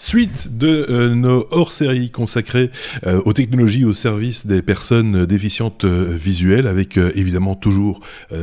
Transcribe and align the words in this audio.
Suite 0.00 0.56
de 0.56 0.86
euh, 0.88 1.12
nos 1.12 1.48
hors-séries 1.50 2.10
consacrées 2.10 2.70
euh, 3.04 3.20
aux 3.24 3.32
technologies 3.32 3.84
au 3.84 3.92
service 3.92 4.46
des 4.46 4.62
personnes 4.62 5.26
déficientes 5.26 5.84
euh, 5.84 6.06
visuelles, 6.08 6.68
avec 6.68 6.96
évidemment 6.96 7.56
toujours 7.56 7.98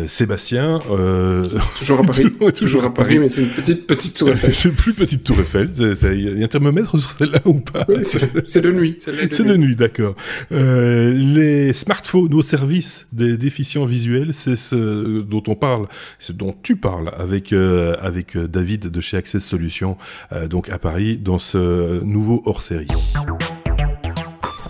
Sébastien. 0.07 0.79
toujours 1.79 2.01
à 2.01 2.03
Paris. 2.03 2.25
toujours, 2.55 2.83
à 2.83 2.93
Paris, 2.93 3.19
mais 3.19 3.29
c'est 3.29 3.43
une 3.43 3.49
petite 3.49 3.87
petite 3.87 4.17
tour 4.17 4.29
Eiffel. 4.29 4.53
c'est 4.53 4.71
plus 4.71 4.93
petite 4.93 5.23
tour 5.23 5.39
Eiffel. 5.39 5.69
Il 5.77 6.39
y 6.39 6.41
a 6.41 6.45
un 6.45 6.47
thermomètre 6.49 6.99
sur 6.99 7.09
celle-là 7.09 7.39
ou 7.45 7.53
pas? 7.53 7.85
C'est 8.03 8.61
de 8.61 8.71
nuit. 8.73 8.97
C'est 8.99 9.43
de, 9.43 9.55
nuit, 9.55 9.77
d'accord. 9.77 10.15
les 10.51 11.71
smartphones 11.71 12.33
au 12.33 12.41
service 12.41 13.07
des 13.13 13.37
déficients 13.37 13.85
visuels, 13.85 14.33
c'est 14.33 14.57
ce 14.57 15.21
dont 15.21 15.43
on 15.47 15.55
parle, 15.55 15.87
ce 16.19 16.33
dont 16.33 16.53
tu 16.63 16.75
parles 16.75 17.11
avec 17.17 17.53
avec 17.53 18.37
David 18.37 18.89
de 18.89 19.01
chez 19.01 19.15
Access 19.15 19.45
Solutions, 19.45 19.95
donc 20.49 20.69
à 20.69 20.79
Paris, 20.79 21.17
dans 21.17 21.39
ce 21.45 22.03
nouveau 22.03 22.41
hors-série. 22.45 22.87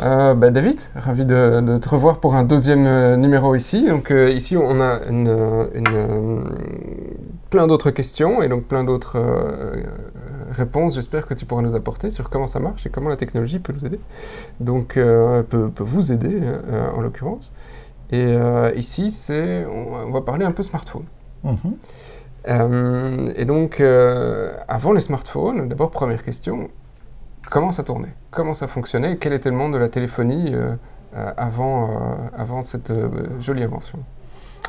Euh, 0.02 0.34
bah, 0.34 0.52
David, 0.52 0.82
ravi 0.94 1.26
de, 1.26 1.78
te 1.78 1.90
revoir 1.90 2.20
pour 2.20 2.36
un 2.36 2.44
deuxième 2.44 2.86
euh, 2.86 3.16
numéro 3.16 3.56
ici. 3.56 3.88
Donc 3.88 4.12
euh, 4.12 4.30
ici 4.30 4.58
on 4.58 4.82
a 4.82 5.00
plein 7.50 7.68
d'autres 7.68 7.92
questions 7.92 8.42
et 8.42 8.50
donc 8.50 8.66
plein 8.66 8.84
d'autres 8.84 9.18
réponses. 10.52 10.96
J'espère 10.96 11.26
que 11.26 11.34
tu 11.34 11.46
pourras 11.46 11.62
nous 11.62 11.76
apporter 11.76 12.10
sur 12.10 12.30
comment 12.30 12.48
ça 12.48 12.60
marche 12.60 12.86
et 12.86 12.90
comment 12.90 13.10
la 13.10 13.16
technologie 13.16 13.60
peut 13.60 13.72
nous 13.72 13.86
aider. 13.86 14.00
Donc 14.60 14.96
peut, 14.96 15.72
vous 15.80 16.12
aider 16.12 16.42
en 16.94 17.00
l'occurrence. 17.00 17.54
Et 18.12 18.36
ici 18.76 19.12
c'est 19.12 19.66
on, 19.66 20.12
va 20.12 20.22
parler 20.22 20.46
un 20.46 20.52
peu 20.52 20.64
smartphone. 20.64 21.06
Mhm. 21.44 21.78
Euh, 22.48 23.34
et 23.36 23.46
donc, 23.46 23.80
euh, 23.80 24.54
avant 24.68 24.94
les 24.94 25.02
smartphones, 25.02 25.68
d'abord, 25.68 25.90
première 25.92 26.24
question, 26.24 26.70
comment 27.50 27.72
ça 27.72 27.84
tournait? 27.84 28.14
Comment 28.32 28.54
ça 28.54 28.68
fonctionnait? 28.68 29.18
Quel 29.18 29.34
était 29.34 29.50
le 29.50 29.56
monde 29.56 29.74
de 29.74 29.78
la 29.78 29.90
téléphonie 29.90 30.54
euh, 30.54 30.76
avant, 31.38 31.90
avant 32.38 32.62
cette 32.62 32.94
jolie 33.40 33.64
invention? 33.64 34.00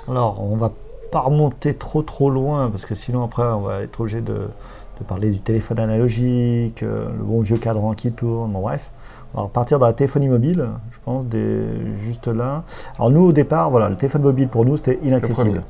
Alors, 0.08 0.42
on 0.42 0.56
va 0.56 0.72
pas 1.12 1.20
remonter 1.20 1.74
trop 1.74 2.02
trop 2.02 2.30
loin, 2.30 2.70
parce 2.70 2.86
que 2.86 2.94
sinon 2.94 3.22
après, 3.24 3.42
on 3.42 3.60
va 3.60 3.82
être 3.82 4.00
obligé 4.00 4.20
de, 4.20 4.34
de 4.34 5.04
parler 5.06 5.30
du 5.30 5.40
téléphone 5.40 5.78
analogique, 5.78 6.80
le 6.80 7.22
bon 7.22 7.40
vieux 7.40 7.58
cadran 7.58 7.92
qui 7.92 8.12
tourne, 8.12 8.52
bon 8.52 8.60
bref. 8.60 8.90
On 9.34 9.38
va 9.38 9.42
repartir 9.44 9.78
dans 9.78 9.86
la 9.86 9.92
téléphonie 9.92 10.28
mobile, 10.28 10.68
je 10.92 10.98
pense, 11.04 11.26
des, 11.26 11.66
juste 11.98 12.28
là. 12.28 12.64
Alors 12.96 13.10
nous, 13.10 13.22
au 13.22 13.32
départ, 13.32 13.70
voilà, 13.70 13.88
le 13.88 13.96
téléphone 13.96 14.22
mobile 14.22 14.48
pour 14.48 14.64
nous, 14.64 14.76
c'était 14.76 14.98
inaccessible. 15.02 15.62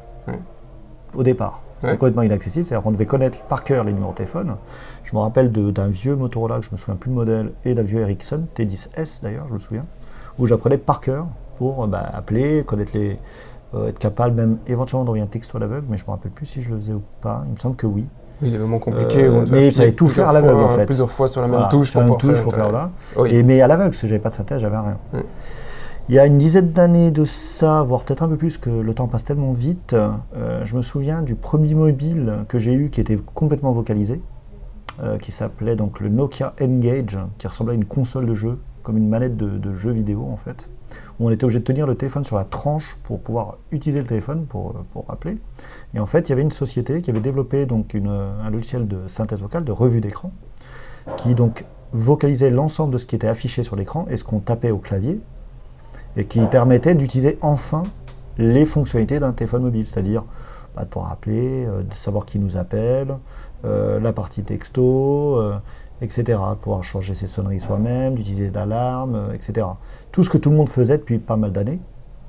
Au 1.14 1.22
départ. 1.22 1.62
C'était 1.80 1.96
complètement 1.96 2.22
inaccessible, 2.22 2.64
c'est-à-dire 2.64 2.82
qu'on 2.82 2.92
devait 2.92 3.06
connaître 3.06 3.42
par 3.42 3.62
cœur 3.62 3.84
les 3.84 3.92
numéros 3.92 4.12
de 4.12 4.16
téléphone. 4.16 4.56
Je 5.04 5.14
me 5.14 5.20
rappelle 5.20 5.52
d'un 5.52 5.88
vieux 5.88 6.16
Motorola, 6.16 6.60
je 6.60 6.70
me 6.72 6.76
souviens 6.76 6.96
plus 6.96 7.10
le 7.10 7.16
modèle, 7.16 7.52
et 7.64 7.74
d'un 7.74 7.82
vieux 7.82 8.00
Ericsson, 8.00 8.44
T10S 8.56 9.22
d'ailleurs, 9.22 9.46
je 9.48 9.54
me 9.54 9.58
souviens, 9.58 9.84
où 10.38 10.46
j'apprenais 10.46 10.78
par 10.78 11.00
cœur 11.00 11.26
pour 11.58 11.86
bah, 11.86 12.10
appeler, 12.14 12.64
connaître 12.64 12.92
les, 12.94 13.18
euh, 13.74 13.88
être 13.88 13.98
capable 13.98 14.34
même 14.34 14.58
éventuellement 14.66 15.04
d'envoyer 15.04 15.24
un 15.24 15.28
texto 15.28 15.56
à 15.56 15.60
l'aveugle, 15.60 15.86
mais 15.90 15.96
je 15.96 16.04
me 16.04 16.10
rappelle 16.10 16.30
plus 16.30 16.46
si 16.46 16.62
je 16.62 16.70
le 16.70 16.76
faisais 16.76 16.92
ou 16.92 17.02
pas. 17.20 17.42
Il 17.46 17.52
me 17.52 17.56
semble 17.56 17.76
que 17.76 17.86
oui. 17.86 18.06
Oui, 18.40 18.50
c'est 18.50 18.58
vraiment 18.58 18.78
compliqué. 18.78 19.24
Euh, 19.24 19.44
mais 19.50 19.68
il 19.68 19.72
fallait 19.72 19.92
tout 19.92 20.08
faire 20.08 20.28
à 20.28 20.32
l'aveugle 20.32 20.60
en 20.60 20.68
fait. 20.68 20.86
Plusieurs 20.86 21.10
fois 21.10 21.26
sur 21.26 21.40
la 21.40 21.48
même 21.48 21.68
touche 21.70 21.92
pour, 21.92 22.18
touche 22.18 22.42
pour 22.42 22.54
faire 22.54 22.70
là. 22.70 22.90
Et, 23.26 23.42
mais 23.42 23.60
à 23.60 23.66
l'aveugle, 23.66 23.90
parce 23.90 24.02
que 24.02 24.06
j'avais 24.06 24.20
pas 24.20 24.28
de 24.28 24.34
synthèse, 24.34 24.60
j'avais 24.60 24.76
rien. 24.76 24.98
Il 26.08 26.14
y 26.14 26.20
a 26.20 26.26
une 26.26 26.38
dizaine 26.38 26.70
d'années 26.70 27.10
de 27.10 27.24
ça, 27.24 27.82
voire 27.82 28.04
peut-être 28.04 28.22
un 28.22 28.28
peu 28.28 28.36
plus, 28.36 28.58
que 28.58 28.70
le 28.70 28.94
temps 28.94 29.08
passe 29.08 29.24
tellement 29.24 29.52
vite, 29.52 29.92
euh, 29.94 30.64
je 30.64 30.76
me 30.76 30.82
souviens 30.82 31.20
du 31.20 31.34
premier 31.34 31.74
mobile 31.74 32.44
que 32.48 32.60
j'ai 32.60 32.72
eu 32.74 32.90
qui 32.90 33.00
était 33.00 33.16
complètement 33.34 33.72
vocalisé, 33.72 34.20
euh, 35.02 35.18
qui 35.18 35.32
s'appelait 35.32 35.74
donc 35.74 35.98
le 35.98 36.08
Nokia 36.08 36.54
Engage, 36.62 37.18
qui 37.38 37.48
ressemblait 37.48 37.72
à 37.72 37.74
une 37.74 37.86
console 37.86 38.26
de 38.26 38.34
jeu, 38.34 38.60
comme 38.84 38.96
une 38.96 39.08
manette 39.08 39.36
de, 39.36 39.74
jeu 39.74 39.90
vidéo 39.90 40.28
en 40.30 40.36
fait, 40.36 40.70
où 41.18 41.26
on 41.26 41.30
était 41.30 41.42
obligé 41.42 41.58
de 41.58 41.64
tenir 41.64 41.88
le 41.88 41.96
téléphone 41.96 42.22
sur 42.22 42.36
la 42.36 42.44
tranche 42.44 42.96
pour 43.02 43.18
pouvoir 43.18 43.58
utiliser 43.72 43.98
le 43.98 44.06
téléphone 44.06 44.46
pour, 44.46 44.70
euh, 44.70 44.84
pour 44.92 45.06
appeler. 45.08 45.38
Et 45.94 45.98
en 45.98 46.06
fait, 46.06 46.28
il 46.28 46.30
y 46.30 46.32
avait 46.34 46.42
une 46.42 46.52
société 46.52 47.02
qui 47.02 47.10
avait 47.10 47.18
développé 47.18 47.66
donc 47.66 47.96
un 47.96 48.48
logiciel 48.50 48.86
de 48.86 49.08
synthèse 49.08 49.40
vocale, 49.40 49.64
de 49.64 49.72
revue 49.72 50.00
d'écran, 50.00 50.30
qui 51.16 51.34
donc 51.34 51.64
vocalisait 51.92 52.50
l'ensemble 52.50 52.92
de 52.92 52.98
ce 52.98 53.06
qui 53.06 53.16
était 53.16 53.26
affiché 53.26 53.64
sur 53.64 53.74
l'écran 53.74 54.06
et 54.08 54.16
ce 54.16 54.22
qu'on 54.22 54.38
tapait 54.38 54.70
au 54.70 54.78
clavier 54.78 55.20
et 56.16 56.24
qui 56.24 56.40
permettait 56.46 56.94
d'utiliser 56.94 57.38
enfin 57.40 57.84
les 58.38 58.66
fonctionnalités 58.66 59.20
d'un 59.20 59.32
téléphone 59.32 59.62
mobile, 59.62 59.86
c'est-à-dire 59.86 60.24
bah, 60.74 60.84
de 60.84 60.88
pouvoir 60.88 61.12
appeler, 61.12 61.64
euh, 61.66 61.82
de 61.82 61.94
savoir 61.94 62.26
qui 62.26 62.38
nous 62.38 62.56
appelle, 62.56 63.16
euh, 63.64 63.98
la 64.00 64.12
partie 64.12 64.42
texto, 64.42 65.38
euh, 65.38 65.56
etc. 66.00 66.38
Pouvoir 66.60 66.84
changer 66.84 67.14
ses 67.14 67.26
sonneries 67.26 67.60
soi-même, 67.60 68.14
d'utiliser 68.14 68.50
l'alarme, 68.50 69.30
etc. 69.34 69.66
Tout 70.12 70.22
ce 70.22 70.30
que 70.30 70.38
tout 70.38 70.50
le 70.50 70.56
monde 70.56 70.68
faisait 70.68 70.98
depuis 70.98 71.18
pas 71.18 71.36
mal 71.36 71.52
d'années 71.52 71.80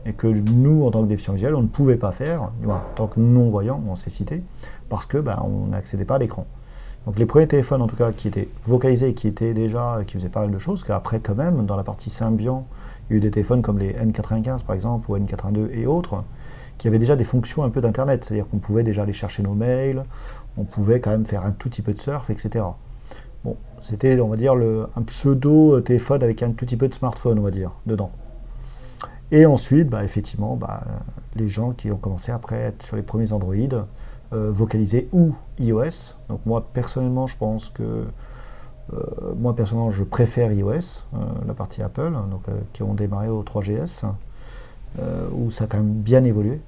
et 0.06 0.14
que 0.14 0.28
nous, 0.28 0.86
en 0.86 0.92
tant 0.92 1.02
que 1.04 1.08
déficients 1.08 1.34
visuels, 1.34 1.56
on 1.56 1.64
ne 1.64 1.68
pouvait 1.68 1.98
pas 1.98 2.12
faire, 2.12 2.44
en 2.44 2.80
tant 2.96 3.08
que 3.08 3.20
non-voyants, 3.20 3.82
on 3.90 3.96
s'est 3.96 4.10
cité, 4.10 4.42
parce 4.88 5.06
que 5.06 5.18
bah, 5.18 5.44
on 5.44 5.68
n'accédait 5.68 6.06
pas 6.06 6.16
à 6.16 6.20
l'écran. 6.20 6.46
Donc 7.08 7.18
les 7.20 7.26
premiers 7.26 7.48
téléphones, 7.48 7.82
en 7.82 7.88
tout 7.88 7.96
cas, 7.96 8.12
qui 8.12 8.28
étaient 8.28 8.50
vocalisés 8.66 9.08
et 9.08 9.14
qui 9.14 9.30
étaient 9.30 9.54
déjà, 9.54 10.00
qui 10.06 10.16
faisaient 10.16 10.28
pas 10.28 10.42
mal 10.42 10.52
de 10.52 10.60
choses, 10.60 10.84
qu'après 10.84 11.22
quand 11.22 11.36
même, 11.36 11.66
dans 11.66 11.78
la 11.78 11.84
partie 11.86 12.10
Symbian, 12.10 12.68
il 13.10 13.14
y 13.14 13.16
a 13.16 13.18
eu 13.18 13.20
des 13.22 13.32
téléphones 13.32 13.62
comme 13.62 13.80
les 13.80 13.94
N95 13.94 14.66
par 14.66 14.76
exemple, 14.76 15.10
ou 15.10 15.18
N82 15.18 15.70
et 15.72 15.88
autres, 15.88 16.26
qui 16.78 16.90
avaient 16.90 17.00
déjà 17.00 17.16
des 17.16 17.24
fonctions 17.24 17.64
un 17.64 17.70
peu 17.70 17.80
d'Internet, 17.80 18.26
c'est-à-dire 18.26 18.46
qu'on 18.50 18.58
pouvait 18.58 18.84
déjà 18.84 19.04
aller 19.04 19.14
chercher 19.14 19.42
nos 19.42 19.54
mails, 19.54 20.04
on 20.58 20.66
pouvait 20.66 21.00
quand 21.00 21.12
même 21.12 21.26
faire 21.26 21.46
un 21.46 21.52
tout 21.52 21.70
petit 21.70 21.82
peu 21.82 21.94
de 21.94 22.02
surf, 22.02 22.30
etc. 22.30 22.66
Bon, 23.46 23.56
c'était, 23.80 24.20
on 24.20 24.28
va 24.28 24.36
dire, 24.36 24.52
un 24.54 25.02
pseudo 25.04 25.80
téléphone 25.80 26.24
avec 26.24 26.44
un 26.44 26.52
tout 26.52 26.66
petit 26.66 26.76
peu 26.76 26.90
de 26.90 26.94
smartphone, 26.94 27.40
on 27.40 27.44
va 27.44 27.52
dire, 27.52 27.72
dedans. 27.86 28.12
Et 29.32 29.46
ensuite, 29.46 29.88
bah, 29.88 30.04
effectivement, 30.04 30.58
bah, 30.58 30.84
les 31.38 31.48
gens 31.48 31.72
qui 31.72 31.90
ont 31.90 31.98
commencé 31.98 32.34
après 32.34 32.64
à 32.64 32.68
être 32.68 32.84
sur 32.84 32.98
les 32.98 33.02
premiers 33.02 33.32
Android, 33.32 33.56
euh, 34.34 34.52
vocalisés 34.52 35.08
ou 35.14 35.34
iOS. 35.58 36.16
Donc 36.28 36.42
moi, 36.46 36.66
personnellement, 36.74 37.28
je 37.28 37.38
pense 37.38 37.70
que 37.70 37.84
euh, 37.84 38.98
moi 39.38 39.56
personnellement, 39.56 39.90
je 39.90 40.04
préfère 40.04 40.52
iOS, 40.52 40.70
euh, 41.14 41.18
la 41.48 41.54
partie 41.54 41.82
Apple, 41.82 42.12
hein, 42.14 42.26
donc, 42.30 42.42
qui 42.74 42.84
ont 42.84 42.94
démarré 42.94 43.30
au 43.30 43.42
3GS, 43.42 44.04
où 45.34 45.50
ça 45.50 45.64
a 45.64 45.68
quand 45.68 45.78
même 45.78 45.94
bien 45.94 46.26
évolué. 46.26 46.60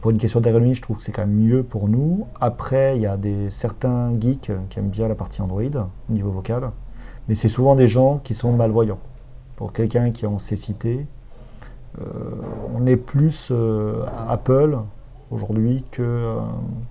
pour 0.00 0.12
une 0.12 0.18
question 0.18 0.40
d'ergonomie, 0.40 0.74
je 0.74 0.80
trouve 0.80 0.96
que 0.96 1.02
c'est 1.02 1.12
quand 1.12 1.26
même 1.26 1.36
mieux 1.36 1.62
pour 1.62 1.88
nous. 1.88 2.26
Après, 2.40 2.96
il 2.96 3.02
y 3.02 3.06
a 3.06 3.18
des, 3.18 3.50
certains 3.50 4.18
geeks 4.18 4.52
qui 4.70 4.78
aiment 4.78 4.88
bien 4.88 5.08
la 5.08 5.14
partie 5.14 5.42
Android 5.42 5.62
au 6.08 6.12
niveau 6.12 6.30
vocal, 6.30 6.70
mais 7.28 7.34
c'est 7.34 7.48
souvent 7.48 7.74
des 7.74 7.88
gens 7.88 8.18
qui 8.24 8.32
sont 8.32 8.52
malvoyants. 8.52 9.00
Pour 9.56 9.74
quelqu'un 9.74 10.10
qui 10.10 10.24
est 10.24 10.28
en 10.28 10.38
cécité, 10.38 11.06
on 12.74 12.86
est 12.86 12.96
plus 12.96 13.52
Apple 14.28 14.78
aujourd'hui 15.30 15.84
que, 15.90 16.02
euh, 16.02 16.40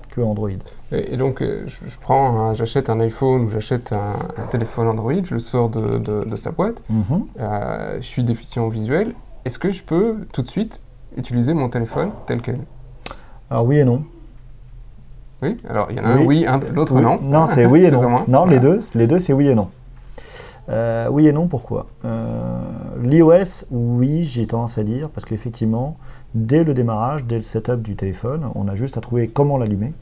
que 0.09 0.21
Android. 0.21 0.49
Et, 0.91 1.17
donc, 1.17 1.41
euh, 1.41 1.63
je, 1.67 1.97
prends, 1.99 2.53
j'achète 2.53 2.89
un 2.89 2.99
iPhone 2.99 3.43
ou 3.43 3.49
j'achète 3.49 3.91
un, 3.91 4.17
téléphone 4.49 4.87
Android, 4.87 5.13
je 5.23 5.33
le 5.33 5.39
sors 5.39 5.69
de, 5.69 5.97
de, 5.97 6.35
sa 6.35 6.51
boîte, 6.51 6.83
mhm. 6.89 7.25
euh, 7.39 7.97
je 7.97 8.05
suis 8.05 8.23
déficient 8.23 8.67
visuel. 8.69 9.13
Est-ce 9.45 9.59
que 9.59 9.71
je 9.71 9.83
peux 9.83 10.27
tout 10.31 10.41
de 10.41 10.47
suite 10.47 10.81
utiliser 11.17 11.53
mon 11.53 11.69
téléphone 11.69 12.11
tel 12.25 12.41
quel? 12.41 12.59
Alors 13.49 13.65
oui 13.65 13.79
et 13.79 13.83
non. 13.83 14.03
Oui, 15.41 15.55
alors 15.67 15.87
il 15.89 15.97
y 15.97 15.99
en 16.01 16.03
a 16.03 16.09
un 16.09 16.25
oui, 16.25 16.45
l'autre 16.73 16.99
non. 16.99 17.19
Non, 17.21 17.45
c'est 17.45 17.65
oui 17.65 17.83
et 17.83 17.91
non. 17.91 18.25
non, 18.27 18.45
les 18.45 18.59
deux, 18.59 18.79
les 18.95 19.07
deux 19.07 19.19
c'est 19.19 19.33
oui 19.33 19.47
et 19.47 19.55
non. 19.55 19.69
oui 21.11 21.27
et 21.27 21.31
non, 21.31 21.47
pourquoi? 21.47 21.87
L'iOS, 23.01 23.65
oui, 23.71 24.23
j'ai 24.23 24.47
tendance 24.47 24.77
à 24.77 24.83
dire, 24.83 25.09
parce 25.09 25.25
qu'effectivement, 25.25 25.97
dès 26.33 26.63
le 26.63 26.73
démarrage, 26.73 27.25
dès 27.25 27.37
le 27.37 27.41
setup 27.41 27.81
du 27.81 27.95
téléphone, 27.95 28.49
on 28.55 28.67
a 28.67 28.75
juste 28.75 28.97
à 28.97 29.01
trouver 29.01 29.27
comment 29.27 29.57
l'allumer. 29.57 29.93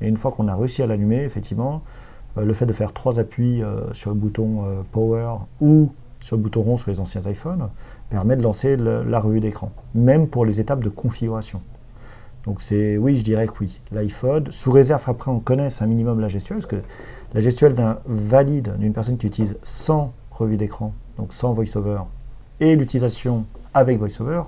Et 0.00 0.08
une 0.08 0.16
fois 0.16 0.30
qu'on 0.30 0.48
a 0.48 0.54
réussi 0.56 0.82
à 0.82 0.86
l'allumer, 0.86 1.22
effectivement, 1.22 1.82
euh, 2.38 2.44
le 2.44 2.52
fait 2.52 2.66
de 2.66 2.72
faire 2.72 2.92
trois 2.92 3.18
appuis 3.18 3.62
euh, 3.62 3.92
sur 3.92 4.10
le 4.10 4.16
bouton 4.16 4.64
euh, 4.64 4.82
Power 4.92 5.36
ou 5.60 5.92
sur 6.20 6.36
le 6.36 6.42
bouton 6.42 6.62
rond 6.62 6.76
sur 6.76 6.90
les 6.90 7.00
anciens 7.00 7.20
iPhones 7.22 7.68
permet 8.08 8.36
de 8.36 8.42
lancer 8.42 8.76
la 8.76 9.20
revue 9.20 9.40
d'écran, 9.40 9.72
même 9.94 10.28
pour 10.28 10.46
les 10.46 10.60
étapes 10.60 10.82
de 10.82 10.88
configuration. 10.88 11.60
Donc 12.44 12.60
c'est 12.60 12.96
oui, 12.96 13.16
je 13.16 13.22
dirais 13.22 13.46
que 13.46 13.52
oui. 13.60 13.80
L'iPhone, 13.92 14.46
sous 14.50 14.70
réserve 14.70 15.02
après 15.06 15.30
on 15.30 15.40
connaisse 15.40 15.82
un 15.82 15.86
minimum 15.86 16.20
la 16.20 16.28
gestuelle, 16.28 16.58
parce 16.58 16.66
que 16.66 16.82
la 17.34 17.40
gestuelle 17.40 17.74
d'un 17.74 17.98
valide, 18.06 18.74
d'une 18.78 18.92
personne 18.92 19.16
qui 19.16 19.26
utilise 19.26 19.56
sans 19.62 20.12
revue 20.30 20.56
d'écran, 20.56 20.92
donc 21.18 21.32
sans 21.32 21.52
VoiceOver, 21.52 22.02
et 22.60 22.76
l'utilisation 22.76 23.44
avec 23.72 23.98
VoiceOver, 23.98 24.42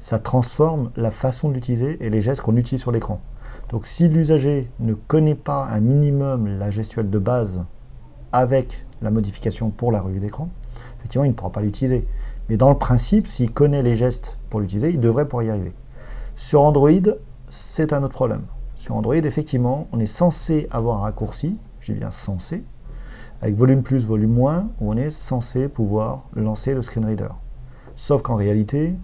ça 0.00 0.18
transforme 0.18 0.90
la 0.96 1.12
façon 1.12 1.50
d'utiliser 1.50 2.04
et 2.04 2.10
les 2.10 2.20
gestes 2.20 2.40
qu'on 2.40 2.56
utilise 2.56 2.80
sur 2.80 2.90
l'écran. 2.90 3.20
Donc 3.68 3.86
si 3.86 4.08
l'usager 4.08 4.68
ne 4.80 4.94
connaît 4.94 5.36
pas 5.36 5.68
un 5.70 5.80
minimum 5.80 6.58
la 6.58 6.70
gestuelle 6.72 7.10
de 7.10 7.18
base 7.18 7.62
avec 8.32 8.84
la 9.02 9.10
modification 9.10 9.70
pour 9.70 9.92
la 9.92 10.00
revue 10.00 10.18
d'écran, 10.18 10.48
effectivement, 10.98 11.24
il 11.24 11.28
ne 11.28 11.34
pourra 11.34 11.52
pas 11.52 11.60
l'utiliser. 11.60 12.06
Mais 12.48 12.56
dans 12.56 12.70
le 12.70 12.78
principe, 12.78 13.26
s'il 13.26 13.52
connaît 13.52 13.82
les 13.82 13.94
gestes 13.94 14.38
pour 14.48 14.60
l'utiliser, 14.60 14.90
il 14.90 15.00
devrait 15.00 15.28
pouvoir 15.28 15.44
y 15.44 15.50
arriver. 15.50 15.74
Sur 16.34 16.62
Android, 16.62 16.90
c'est 17.50 17.92
un 17.92 18.02
autre 18.02 18.14
problème. 18.14 18.42
Sur 18.74 18.96
Android, 18.96 19.14
effectivement, 19.14 19.86
on 19.92 20.00
est 20.00 20.06
censé 20.06 20.66
avoir 20.70 20.98
un 20.98 21.02
raccourci, 21.02 21.58
j'ai 21.80 21.92
bien 21.92 22.10
censé, 22.10 22.64
avec 23.42 23.54
volume 23.54 23.82
plus, 23.82 24.06
volume 24.06 24.32
moins, 24.32 24.70
où 24.80 24.90
on 24.90 24.96
est 24.96 25.10
censé 25.10 25.68
pouvoir 25.68 26.24
lancer 26.34 26.74
le 26.74 26.82
screen 26.82 27.04
reader. 27.04 27.28
Sauf 27.94 28.22
qu'en 28.22 28.36
réalité, 28.36 28.94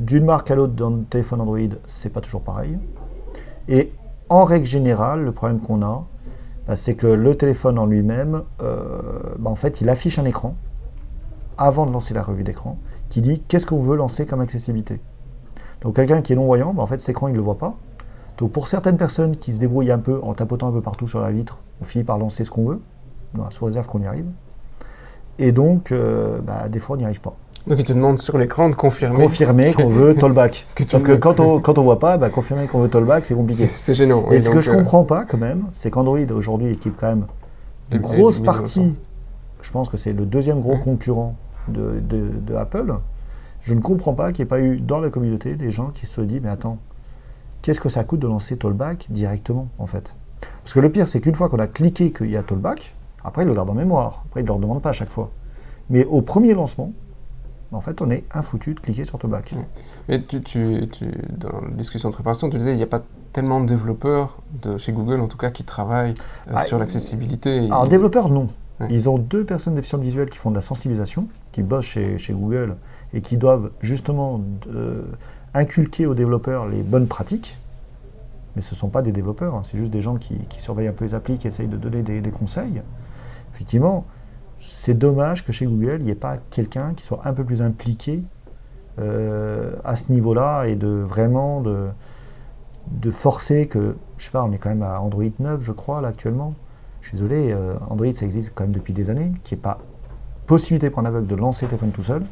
d'une 0.00 0.24
marque 0.24 0.50
à 0.50 0.54
l'autre 0.54 0.74
dans 0.74 0.90
le 0.90 1.02
téléphone 1.04 1.40
Android, 1.40 1.58
c'est 1.86 2.12
pas 2.12 2.20
toujours 2.20 2.42
pareil. 2.42 2.78
Et 3.68 3.92
en 4.28 4.44
règle 4.44 4.66
générale, 4.66 5.24
le 5.24 5.32
problème 5.32 5.60
qu'on 5.60 5.82
a, 5.82 6.04
bah, 6.66 6.76
c'est 6.76 6.94
que 6.94 7.06
le 7.06 7.36
téléphone 7.36 7.78
en 7.78 7.86
lui-même, 7.86 8.42
euh, 8.62 9.20
bah, 9.38 9.50
en 9.50 9.54
fait, 9.54 9.80
il 9.80 9.88
affiche 9.88 10.18
un 10.18 10.24
écran 10.24 10.54
avant 11.56 11.86
de 11.86 11.92
lancer 11.92 12.14
la 12.14 12.22
revue 12.22 12.44
d'écran 12.44 12.78
qui 13.08 13.20
dit 13.20 13.40
qu'est-ce 13.48 13.66
qu'on 13.66 13.80
veut 13.80 13.96
lancer 13.96 14.26
comme 14.26 14.40
accessibilité. 14.40 15.00
Donc 15.80 15.96
quelqu'un 15.96 16.20
qui 16.20 16.32
est 16.32 16.36
non-voyant, 16.36 16.74
bah, 16.74 16.82
en 16.82 16.86
fait, 16.86 17.00
cet 17.00 17.10
écran, 17.10 17.28
il 17.28 17.32
ne 17.32 17.36
le 17.36 17.42
voit 17.42 17.58
pas. 17.58 17.74
Donc 18.36 18.52
pour 18.52 18.68
certaines 18.68 18.96
personnes 18.96 19.36
qui 19.36 19.52
se 19.52 19.58
débrouillent 19.58 19.90
un 19.90 19.98
peu 19.98 20.20
en 20.22 20.34
tapotant 20.34 20.68
un 20.68 20.72
peu 20.72 20.82
partout 20.82 21.08
sur 21.08 21.20
la 21.20 21.32
vitre, 21.32 21.58
on 21.80 21.84
finit 21.84 22.04
par 22.04 22.18
lancer 22.18 22.44
ce 22.44 22.50
qu'on 22.50 22.66
veut, 22.66 22.80
sous 23.50 23.64
réserve 23.64 23.86
qu'on 23.86 24.00
y 24.00 24.06
arrive. 24.06 24.26
Et 25.38 25.52
donc, 25.52 25.92
euh, 25.92 26.40
des 26.68 26.80
fois, 26.80 26.96
on 26.96 26.98
n'y 26.98 27.04
arrive 27.04 27.20
pas. 27.20 27.34
Donc 27.68 27.78
il 27.78 27.84
te 27.84 27.92
demande 27.92 28.18
sur 28.18 28.38
l'écran 28.38 28.70
de 28.70 28.74
confirmer. 28.74 29.16
Confirmer 29.16 29.72
qu'on 29.76 29.88
veut 29.88 30.14
tollback. 30.14 30.66
Sauf 30.86 31.02
que 31.02 31.12
quand 31.12 31.38
on 31.38 31.60
quand 31.60 31.76
on 31.76 31.82
voit 31.82 31.98
pas, 31.98 32.16
bah, 32.16 32.30
confirmer 32.30 32.66
qu'on 32.66 32.80
veut 32.80 32.88
tollback, 32.88 33.26
c'est 33.26 33.34
compliqué. 33.34 33.66
C'est 33.66 33.94
gênant. 33.94 34.30
Et 34.30 34.40
ce 34.40 34.48
que 34.48 34.62
je 34.62 34.70
ne 34.70 34.76
euh, 34.76 34.78
comprends 34.78 35.04
pas 35.04 35.26
quand 35.26 35.36
même, 35.36 35.66
c'est 35.72 35.90
qu'Android 35.90 36.18
aujourd'hui 36.32 36.72
équipe 36.72 36.94
quand 36.96 37.08
même 37.08 37.26
une 37.92 38.00
grosse 38.00 38.40
partie. 38.40 38.94
Je 39.60 39.70
pense 39.70 39.90
que 39.90 39.98
c'est 39.98 40.14
le 40.14 40.24
deuxième 40.24 40.60
gros 40.60 40.78
concurrent 40.78 41.36
de, 41.68 42.00
de, 42.00 42.54
Apple. 42.54 42.94
Je 43.60 43.74
ne 43.74 43.80
comprends 43.80 44.14
pas 44.14 44.32
qu'il 44.32 44.44
n'y 44.44 44.46
ait 44.46 44.48
pas 44.48 44.60
eu 44.60 44.80
dans 44.80 45.00
la 45.00 45.10
communauté 45.10 45.56
des 45.56 45.70
gens 45.70 45.88
qui 45.88 46.06
se 46.06 46.20
dit 46.22 46.40
mais 46.40 46.48
attends, 46.48 46.78
qu'est-ce 47.60 47.80
que 47.80 47.90
ça 47.90 48.02
coûte 48.04 48.20
de 48.20 48.26
lancer 48.26 48.56
tollback 48.56 49.08
directement 49.10 49.68
en 49.78 49.86
fait? 49.86 50.14
Parce 50.62 50.72
que 50.72 50.80
le 50.80 50.90
pire 50.90 51.06
c'est 51.06 51.20
qu'une 51.20 51.34
fois 51.34 51.50
qu'on 51.50 51.58
a 51.58 51.66
cliqué 51.66 52.12
qu'il 52.12 52.30
y 52.30 52.36
a 52.36 52.42
tollback, 52.42 52.94
après 53.24 53.42
il 53.42 53.48
le 53.48 53.54
garde 53.54 53.68
en 53.68 53.74
mémoire. 53.74 54.24
Après 54.30 54.40
il 54.40 54.44
ne 54.44 54.48
le 54.48 54.54
redemande 54.54 54.80
pas 54.80 54.90
à 54.90 54.94
chaque 54.94 55.10
fois. 55.10 55.30
Mais 55.90 56.06
au 56.06 56.22
premier 56.22 56.54
lancement, 56.54 56.92
en 57.72 57.80
fait, 57.80 58.00
on 58.00 58.10
est 58.10 58.24
infoutu 58.32 58.74
de 58.74 58.80
cliquer 58.80 59.04
sur 59.04 59.18
Tobac. 59.18 59.54
Mais 60.08 60.22
tu, 60.22 60.40
tu, 60.40 60.88
tu, 60.90 61.06
dans 61.36 61.60
la 61.60 61.70
discussion 61.72 62.08
de 62.08 62.14
préparation, 62.14 62.48
tu 62.48 62.56
disais 62.56 62.70
qu'il 62.70 62.78
n'y 62.78 62.82
a 62.82 62.86
pas 62.86 63.02
tellement 63.32 63.60
de 63.60 63.66
développeurs, 63.66 64.38
de, 64.62 64.78
chez 64.78 64.92
Google 64.92 65.20
en 65.20 65.28
tout 65.28 65.36
cas, 65.36 65.50
qui 65.50 65.64
travaillent 65.64 66.14
euh, 66.48 66.54
ah, 66.54 66.64
sur 66.64 66.78
l'accessibilité. 66.78 67.66
Alors, 67.66 67.86
développeurs, 67.86 68.30
non. 68.30 68.48
Ils 68.90 69.08
ont 69.08 69.18
deux 69.18 69.44
personnes 69.44 69.74
déficientes 69.74 70.02
visuelles 70.02 70.30
qui 70.30 70.38
font 70.38 70.50
de 70.50 70.54
la 70.54 70.60
sensibilisation, 70.60 71.26
qui 71.50 71.62
bossent 71.62 71.86
chez, 71.86 72.16
chez 72.16 72.32
Google 72.32 72.76
et 73.12 73.20
qui 73.22 73.36
doivent 73.36 73.70
justement 73.80 74.40
euh, 74.72 75.02
inculquer 75.52 76.06
aux 76.06 76.14
développeurs 76.14 76.68
les 76.68 76.82
bonnes 76.82 77.08
pratiques. 77.08 77.58
Mais 78.54 78.62
ce 78.62 78.74
ne 78.74 78.78
sont 78.78 78.88
pas 78.88 79.02
des 79.02 79.12
développeurs, 79.12 79.54
hein. 79.56 79.62
c'est 79.64 79.76
juste 79.76 79.90
des 79.90 80.00
gens 80.00 80.16
qui, 80.16 80.38
qui, 80.48 80.60
surveillent 80.60 80.88
un 80.88 80.92
peu 80.92 81.04
les 81.04 81.14
applis, 81.14 81.38
qui 81.38 81.48
essayent 81.48 81.68
de 81.68 81.76
donner 81.76 82.02
des, 82.02 82.20
des 82.20 82.30
conseils. 82.30 82.82
Effectivement, 83.52 84.04
c'est 84.58 84.96
dommage 84.96 85.44
que 85.44 85.52
chez 85.52 85.66
Google, 85.66 85.96
il 86.00 86.04
n'y 86.06 86.10
ait 86.10 86.16
pas 86.16 86.38
quelqu'un 86.50 86.94
qui 86.94 87.04
soit 87.04 87.20
un 87.24 87.32
peu 87.32 87.44
plus 87.44 87.62
impliqué 87.62 88.22
euh, 88.98 89.72
à 89.84 89.94
ce 89.96 90.10
niveau-là 90.10 90.64
et 90.64 90.74
de 90.74 90.88
vraiment 90.88 91.60
de, 91.60 93.10
forcer 93.10 93.66
que, 93.66 93.96
je 94.16 94.24
sais 94.24 94.30
pas, 94.30 94.44
on 94.44 94.52
est 94.52 94.58
quand 94.58 94.70
même 94.70 94.82
à 94.82 95.00
Android 95.00 95.24
9, 95.38 95.62
je 95.62 95.72
crois, 95.72 96.00
là 96.00 96.08
actuellement. 96.08 96.54
Je 97.00 97.08
suis 97.08 97.16
désolé, 97.16 97.52
euh, 97.52 97.74
Android, 97.88 98.12
ça 98.12 98.24
existe 98.24 98.52
quand 98.54 98.64
même 98.64 98.72
depuis 98.72 98.92
des 98.92 99.08
années, 99.08 99.32
qui 99.44 99.54
n'y 99.54 99.60
ait 99.60 99.62
pas 99.62 99.78
possibilité 100.46 100.90
pour 100.90 101.00
un 101.00 101.04
aveugle 101.04 101.26
de 101.26 101.36
lancer 101.36 101.66
le 101.66 101.70
téléphone 101.70 101.90
tout 101.90 102.02
seul, 102.02 102.22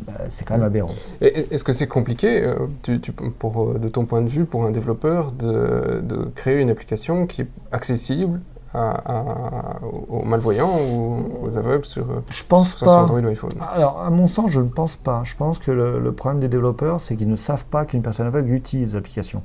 bah, 0.00 0.12
c'est 0.28 0.44
quand 0.44 0.54
même 0.54 0.64
aberrant. 0.64 0.94
Est-ce 1.20 1.62
que 1.62 1.72
c'est 1.72 1.86
compliqué, 1.86 2.42
euh, 2.42 2.66
de 2.88 3.88
ton 3.88 4.04
point 4.04 4.22
de 4.22 4.28
vue, 4.28 4.44
pour 4.44 4.64
un 4.64 4.72
développeur, 4.72 5.32
de 5.32 6.30
créer 6.34 6.60
une 6.60 6.70
application 6.70 7.26
qui 7.26 7.42
est 7.42 7.48
accessible 7.72 8.40
aux 8.74 10.24
malvoyants 10.24 10.72
ou 10.92 11.24
aux 11.42 11.56
aveugles 11.56 11.84
sur, 11.84 12.22
je 12.30 12.44
pense 12.44 12.74
pas. 12.74 13.04
Android 13.04 13.20
ou 13.20 13.26
iPhone 13.28 13.50
Alors, 13.60 14.00
à 14.00 14.10
mon 14.10 14.26
sens, 14.26 14.50
je 14.50 14.60
ne 14.60 14.68
pense 14.68 14.96
pas. 14.96 15.22
Je 15.24 15.36
pense 15.36 15.58
que 15.58 15.70
le, 15.70 16.12
problème 16.12 16.40
des 16.40 16.48
développeurs, 16.48 17.00
c'est 17.00 17.16
qu'ils 17.16 17.28
ne 17.28 17.36
savent 17.36 17.66
pas 17.66 17.84
qu'une 17.84 18.02
personne 18.02 18.26
aveugle 18.26 18.52
utilise 18.52 18.94
l'application. 18.94 19.42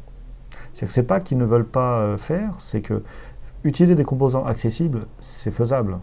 C'est 0.74 0.86
que 0.86 0.92
c'est 0.92 1.04
pas 1.04 1.20
qu'ils 1.20 1.38
ne 1.38 1.46
veulent 1.46 1.68
pas 1.68 2.00
euh, 2.00 2.18
faire, 2.18 2.54
c'est 2.58 2.82
que 2.82 3.04
utiliser 3.64 3.96
des 3.96 4.04
composants 4.04 4.46
accessibles, 4.46 5.02
c'est 5.20 5.52
faisable. 5.52 6.00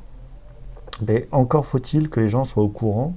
Mais 1.07 1.29
encore 1.33 1.67
faut-il 1.67 2.09
que 2.09 2.21
les 2.21 2.29
gens 2.29 2.45
soient 2.45 2.63
au 2.63 2.69
courant 2.69 3.15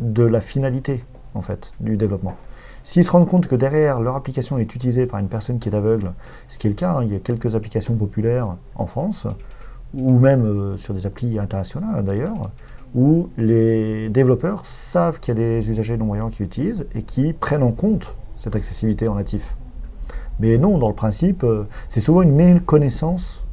de 0.00 0.24
la 0.24 0.40
finalité, 0.40 1.04
en 1.34 1.42
fait, 1.42 1.72
du 1.80 1.96
développement. 1.96 2.34
S'ils 2.90 3.04
se 3.04 3.12
rendent 3.12 3.28
compte 3.28 3.46
que 3.46 3.54
derrière 3.54 4.00
leur 4.00 4.16
application 4.16 4.58
est 4.58 4.74
utilisée 4.74 5.06
par 5.06 5.20
une 5.20 5.28
personne 5.28 5.60
qui 5.60 5.68
est 5.68 5.74
aveugle, 5.76 6.12
ce 6.48 6.58
qui 6.58 6.66
est 6.66 6.70
le 6.70 6.74
cas, 6.74 6.94
hein, 6.94 7.04
il 7.04 7.12
y 7.12 7.14
a 7.14 7.20
quelques 7.20 7.54
applications 7.54 7.94
populaires 7.94 8.56
en 8.74 8.84
France, 8.84 9.28
ou 9.94 10.18
même 10.18 10.44
euh, 10.44 10.76
sur 10.76 10.92
des 10.92 11.06
applis 11.06 11.38
internationales 11.38 12.04
d'ailleurs, 12.04 12.50
où 12.96 13.28
les 13.38 14.08
développeurs 14.08 14.66
savent 14.66 15.20
qu'il 15.20 15.38
y 15.38 15.40
a 15.40 15.40
des 15.40 15.70
usagers 15.70 15.96
non-voyants 15.96 16.30
qui 16.30 16.42
utilisent 16.42 16.84
et 16.96 17.02
qui 17.04 17.32
prennent 17.32 17.62
en 17.62 17.70
compte 17.70 18.16
cette 18.34 18.56
accessibilité 18.56 19.06
en 19.06 19.14
natif. 19.14 19.54
Mais 20.40 20.58
non, 20.58 20.76
dans 20.76 20.88
le 20.88 20.94
principe, 20.94 21.44
euh, 21.44 21.68
c'est 21.86 22.00
souvent 22.00 22.22
une 22.22 22.34
méconnaissance 22.34 23.44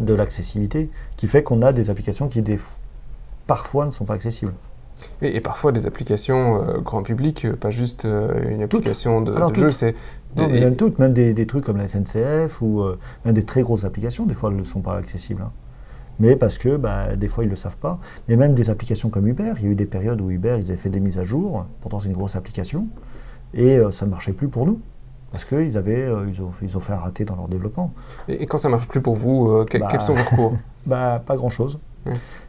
de 0.00 0.14
l'accessibilité 0.14 0.90
qui 1.16 1.28
fait 1.28 1.44
qu'on 1.44 1.62
a 1.62 1.72
des 1.72 1.90
applications 1.90 2.26
qui 2.26 2.42
parfois 3.46 3.86
ne 3.86 3.92
sont 3.92 4.04
pas 4.04 4.14
accessibles. 4.14 4.54
Et, 5.22 5.40
parfois 5.40 5.72
des 5.72 5.86
applications 5.86 6.62
euh, 6.62 6.78
grand 6.78 7.02
public, 7.02 7.44
euh, 7.44 7.54
pas 7.54 7.70
juste 7.70 8.04
euh, 8.04 8.50
une 8.50 8.62
application 8.62 9.20
de, 9.20 9.32
jeu, 9.54 9.70
c'est... 9.70 9.94
Non, 10.36 10.48
même 10.48 10.76
toutes, 10.76 10.98
même 10.98 11.14
des, 11.14 11.46
trucs 11.46 11.64
comme 11.64 11.78
la 11.78 11.88
SNCF 11.88 12.60
ou 12.60 12.84
même 13.24 13.34
des 13.34 13.42
très 13.42 13.62
grosses 13.62 13.84
applications, 13.84 14.26
des 14.26 14.34
fois 14.34 14.50
elles 14.50 14.56
ne 14.56 14.62
sont 14.62 14.80
pas 14.80 14.96
accessibles. 14.96 15.42
Hein. 15.42 15.50
Mais 16.20 16.36
parce 16.36 16.58
que 16.58 16.76
bah, 16.76 17.16
des 17.16 17.28
fois 17.28 17.44
ils 17.44 17.46
ne 17.46 17.52
le 17.52 17.56
savent 17.56 17.78
pas. 17.78 17.98
Mais 18.28 18.36
même 18.36 18.54
des 18.54 18.70
applications 18.70 19.08
comme 19.08 19.26
Uber, 19.26 19.54
il 19.56 19.64
y 19.64 19.66
a 19.66 19.70
eu 19.70 19.74
des 19.74 19.86
périodes 19.86 20.20
où 20.20 20.30
Uber 20.30 20.56
ils 20.58 20.66
avaient 20.66 20.76
fait 20.76 20.90
des 20.90 21.00
mises 21.00 21.18
à 21.18 21.24
jour, 21.24 21.64
pourtant 21.80 21.98
c'est 21.98 22.08
une 22.08 22.14
grosse 22.14 22.36
application, 22.36 22.88
et 23.54 23.78
ça 23.90 24.04
ne 24.04 24.10
marchait 24.10 24.32
plus 24.32 24.48
pour 24.48 24.66
nous. 24.66 24.80
Parce 25.32 25.44
qu'ils 25.44 25.76
avaient, 25.76 26.08
ils 26.28 26.42
ont, 26.42 26.50
ils, 26.62 26.76
ont, 26.76 26.80
fait 26.80 26.92
un 26.92 26.98
raté 26.98 27.24
dans 27.24 27.36
leur 27.36 27.48
développement. 27.48 27.92
Et, 28.28 28.46
quand 28.46 28.58
ça 28.58 28.68
ne 28.68 28.74
marche 28.74 28.88
plus 28.88 29.00
pour 29.00 29.16
vous, 29.16 29.64
quels 29.68 29.80
bah, 29.80 29.98
sont 30.00 30.14
vos 30.14 30.22
recours? 30.22 30.58
bah, 30.86 31.22
Pas 31.24 31.36
grand-chose. 31.36 31.78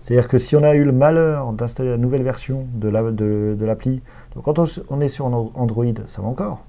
C'est-à-dire 0.01 0.27
que 0.27 0.37
si 0.37 0.55
on 0.55 0.63
a 0.63 0.75
eu 0.75 0.83
le 0.83 0.91
malheur 0.91 1.53
d'installer 1.53 1.89
la 1.89 1.97
nouvelle 1.97 2.23
version 2.23 2.65
de 2.73 2.87
l'appli, 2.89 3.95
de, 3.95 4.01
donc 4.35 4.43
quand 4.43 4.59
on, 4.89 5.01
est 5.01 5.07
sur 5.07 5.25
Android, 5.25 5.85
ça 6.05 6.21
va 6.21 6.27
encore. 6.27 6.63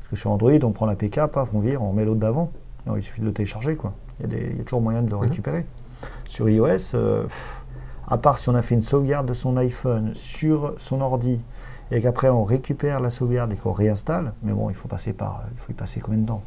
Parce 0.00 0.10
que 0.10 0.16
sur 0.16 0.30
Android, 0.30 0.52
on 0.62 0.70
prend 0.70 0.86
l'APK, 0.86 1.26
paf, 1.26 1.54
on 1.54 1.60
vire, 1.60 1.82
on 1.82 1.92
met 1.92 2.04
l'autre 2.04 2.20
d'avant. 2.20 2.50
il 2.94 3.02
suffit 3.02 3.20
de 3.20 3.26
le 3.26 3.32
télécharger, 3.32 3.76
quoi. 3.76 3.94
Il 4.22 4.32
y, 4.32 4.60
a 4.60 4.64
toujours 4.64 4.80
moyen 4.80 5.02
de 5.02 5.10
le 5.10 5.16
mhm. 5.16 5.22
récupérer. 5.22 5.66
Sur 6.26 6.48
iOS, 6.48 6.94
euh, 6.94 7.24
à 8.06 8.18
part 8.18 8.38
si 8.38 8.48
on 8.48 8.54
a 8.54 8.62
fait 8.62 8.74
une 8.74 8.82
sauvegarde 8.82 9.26
de 9.26 9.34
son 9.34 9.56
iPhone 9.56 10.12
sur 10.14 10.74
son 10.76 11.00
ordi, 11.00 11.40
et 11.90 12.00
qu'après 12.00 12.28
on 12.28 12.44
récupère 12.44 13.00
la 13.00 13.10
sauvegarde 13.10 13.52
et 13.52 13.56
qu'on 13.56 13.72
réinstalle, 13.72 14.32
mais 14.42 14.52
bon, 14.52 14.70
il 14.70 14.76
faut 14.76 14.88
passer 14.88 15.12
par, 15.12 15.44
il 15.52 15.58
faut 15.58 15.72
y 15.72 15.74
passer 15.74 16.00
combien 16.00 16.20
de 16.20 16.26
temps? 16.26 16.42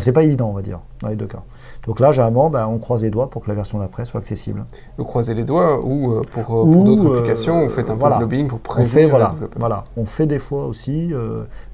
C'est 0.00 0.12
pas 0.12 0.22
évident, 0.22 0.48
on 0.48 0.54
va 0.54 0.62
dire, 0.62 0.80
dans 1.00 1.08
les 1.08 1.16
deux 1.16 1.26
cas. 1.26 1.42
Donc 1.86 2.00
là, 2.00 2.12
généralement, 2.12 2.48
ben, 2.48 2.66
on 2.66 2.78
croise 2.78 3.02
les 3.02 3.10
doigts 3.10 3.28
pour 3.28 3.42
que 3.42 3.48
la 3.48 3.54
version 3.54 3.78
d'après 3.78 4.04
soit 4.04 4.20
accessible. 4.20 4.64
Vous 4.96 5.04
croisez 5.04 5.34
les 5.34 5.44
doigts 5.44 5.84
ou 5.84 6.12
euh, 6.12 6.22
pour, 6.22 6.62
euh, 6.62 6.84
d'autres 6.84 7.06
euh, 7.06 7.18
applications, 7.18 7.64
vous 7.64 7.70
faites 7.70 7.90
un 7.90 7.96
peu 7.96 8.08
de 8.08 8.20
lobbying 8.20 8.48
pour 8.48 8.60
prévenir 8.60 8.88
on 8.88 8.94
fait, 8.94 9.06
voilà, 9.06 9.34
voilà, 9.56 9.84
on 9.96 10.04
fait 10.04 10.26
des 10.26 10.38
fois 10.38 10.66
aussi, 10.66 11.12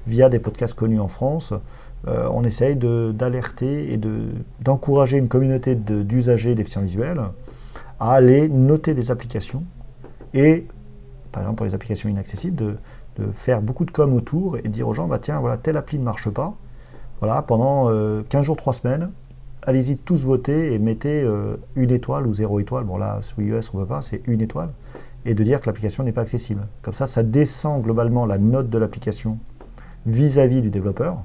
via 0.05 0.29
des 0.29 0.39
podcasts 0.39 0.73
connus 0.73 0.99
en 0.99 1.07
France, 1.07 1.53
on 2.07 2.43
essaye 2.43 2.75
d'alerter 2.75 3.93
et 3.93 3.99
d'encourager 4.61 5.17
une 5.17 5.27
communauté 5.27 5.75
d'usagers 5.75 6.55
déficients 6.55 6.81
visuels 6.81 7.21
à 7.99 8.11
aller 8.13 8.47
noter 8.49 8.93
des 8.93 9.11
applications 9.11 9.63
et, 10.33 10.65
par 11.31 11.43
exemple 11.43 11.57
pour 11.57 11.65
les 11.65 11.75
applications 11.75 12.09
inaccessibles, 12.09 12.55
de, 12.55 12.75
de 13.17 13.31
faire 13.31 13.61
beaucoup 13.61 13.85
de 13.85 13.91
com 13.91 14.13
autour 14.13 14.57
et 14.57 14.67
dire 14.67 14.87
aux 14.87 14.93
gens, 14.93 15.07
bah, 15.07 15.19
tiens, 15.19 15.39
voilà, 15.39 15.57
telle 15.57 15.77
appli 15.77 15.99
ne 15.99 16.03
marche 16.03 16.29
pas, 16.29 16.53
voilà, 17.19 17.41
pendant 17.41 17.85
15 17.85 17.91
euh, 17.91 18.43
jours, 18.43 18.55
3 18.55 18.73
semaines, 18.73 19.11
allez-y 19.63 19.97
tous 19.97 20.23
voter 20.23 20.73
et 20.73 20.79
mettez 20.79 21.21
euh, 21.21 21.57
une 21.75 21.91
étoile 21.91 22.25
ou 22.25 22.33
zéro 22.33 22.59
étoile. 22.59 22.85
Bon 22.85 22.97
là, 22.97 23.19
sous 23.21 23.41
iOS, 23.41 23.71
on 23.73 23.77
ne 23.77 23.83
peut 23.83 23.89
pas, 23.89 24.01
c'est 24.01 24.21
une 24.25 24.41
étoile. 24.41 24.69
Et 25.25 25.33
de 25.33 25.43
dire 25.43 25.59
que 25.59 25.65
l'application 25.65 26.03
n'est 26.03 26.13
pas 26.13 26.21
accessible. 26.21 26.65
Comme 26.81 26.93
ça, 26.93 27.05
ça 27.05 27.23
descend 27.23 27.83
globalement 27.83 28.25
la 28.25 28.37
note 28.37 28.69
de 28.69 28.77
l'application 28.77 29.37
vis-à-vis 30.05 30.61
du 30.61 30.69
développeur. 30.69 31.17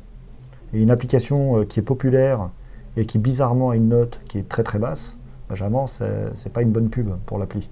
Et 0.73 0.83
une 0.83 0.91
application 0.91 1.61
euh, 1.61 1.65
qui 1.65 1.79
est 1.79 1.85
populaire 1.85 2.51
et 2.97 3.07
qui 3.07 3.19
bizarrement 3.19 3.71
a 3.71 3.77
une 3.77 3.89
note 3.89 4.21
qui 4.29 4.39
est 4.39 4.49
très 4.49 4.65
très 4.65 4.81
basse, 4.81 5.19
bah, 5.49 5.55
généralement, 5.55 5.87
ce 5.87 6.05
n'est 6.05 6.53
pas 6.53 6.63
une 6.63 6.71
bonne 6.71 6.89
pub 6.89 7.11
pour 7.27 7.39
l'appli. 7.39 7.69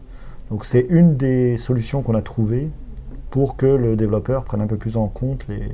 Donc 0.51 0.65
c'est 0.65 0.87
une 0.91 1.17
des 1.17 1.57
solutions 1.57 2.03
qu'on 2.03 2.15
a 2.15 2.23
trouvées 2.23 2.71
pour 3.33 3.57
que 3.57 3.67
le 3.67 3.97
développeur 3.97 4.45
prenne 4.45 4.61
un 4.61 4.67
peu 4.67 4.77
plus 4.77 4.99
en 4.99 5.09
compte 5.09 5.47
les, 5.49 5.73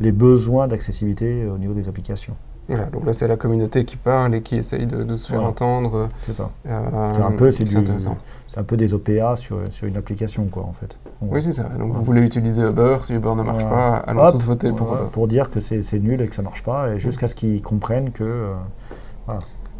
les 0.00 0.12
besoins 0.12 0.68
d'accessibilité 0.68 1.46
au 1.46 1.58
niveau 1.58 1.74
des 1.74 1.88
applications. 1.88 2.36
donc 2.68 3.04
là, 3.04 3.12
c'est 3.12 3.26
la 3.26 3.36
communauté 3.36 3.84
qui 3.84 3.96
parle 3.96 4.36
et 4.36 4.40
qui 4.40 4.54
essaye 4.54 4.86
de, 4.86 5.16
se 5.16 5.28
faire 5.28 5.42
entendre. 5.42 6.08
C'est 6.20 6.32
ça. 6.32 6.50
Euh, 6.68 7.12
c'est 7.12 7.22
un 7.22 7.32
peu, 7.32 7.50
c'est, 7.50 8.56
un 8.56 8.62
peu 8.62 8.76
des 8.76 8.94
OPA 8.94 9.34
sur, 9.34 9.58
sur, 9.70 9.88
une 9.88 9.96
application, 9.96 10.44
quoi, 10.46 10.62
en 10.62 10.72
fait. 10.72 10.96
oui, 11.20 11.42
c'est 11.42 11.52
ça. 11.52 11.64
Donc 11.76 11.92
vous 11.92 12.04
voulez 12.04 12.22
utiliser 12.22 12.62
Uber, 12.62 12.98
si 13.02 13.14
Uber 13.14 13.34
ne 13.34 13.42
marche 13.42 13.64
pas, 13.64 13.96
allons 13.96 14.30
tous 14.30 14.44
voter 14.44 14.70
pour. 14.70 14.96
pour 15.10 15.26
dire 15.26 15.50
que 15.50 15.58
c'est, 15.58 15.98
nul 15.98 16.20
et 16.20 16.28
que 16.28 16.36
ça 16.36 16.42
ne 16.42 16.46
marche 16.46 16.62
pas, 16.62 16.94
et 16.94 17.00
jusqu'à 17.00 17.26
ce 17.26 17.34
qu'ils 17.34 17.62
comprennent 17.62 18.12
que. 18.12 18.22
Euh, 18.22 19.32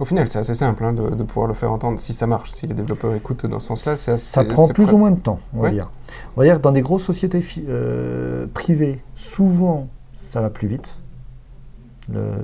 Au 0.02 0.04
final, 0.04 0.28
c'est 0.28 0.40
assez 0.40 0.54
simple 0.54 0.82
hein, 0.82 0.92
de, 0.92 1.22
pouvoir 1.22 1.46
le 1.46 1.54
faire 1.54 1.70
entendre 1.70 1.96
si 1.96 2.12
ça 2.12 2.26
marche, 2.26 2.50
si 2.50 2.66
les 2.66 2.74
développeurs 2.74 3.14
écoutent 3.14 3.46
dans 3.46 3.60
ce 3.60 3.68
sens-là. 3.68 3.94
Ça 3.94 4.44
prend 4.44 4.66
plus 4.66 4.92
ou 4.92 4.96
moins 4.96 5.12
de 5.12 5.20
temps, 5.20 5.38
on 5.54 5.62
va 5.62 5.70
dire. 5.70 5.92
On 6.34 6.40
va 6.40 6.44
dire 6.44 6.56
que 6.56 6.62
dans 6.62 6.72
des 6.72 6.80
grosses 6.80 7.04
sociétés 7.04 7.38
euh, 7.68 8.46
privées, 8.52 8.98
souvent, 9.14 9.86
ça 10.12 10.40
va 10.40 10.50
plus 10.50 10.66
vite. 10.66 10.96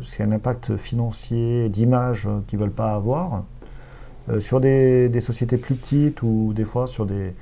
C'est 0.02 0.22
un 0.22 0.30
impact 0.30 0.76
financier, 0.76 1.68
d'image 1.68 2.28
qu'ils 2.46 2.60
ne 2.60 2.64
veulent 2.64 2.72
pas 2.72 2.92
avoir. 2.92 3.42
Euh, 4.28 4.38
sur 4.38 4.60
des, 4.60 5.10
sociétés 5.18 5.56
plus 5.56 5.74
petites 5.74 6.22
ou 6.22 6.52
des 6.54 6.64
fois 6.64 6.86
sur 6.86 7.06
des, 7.06 7.34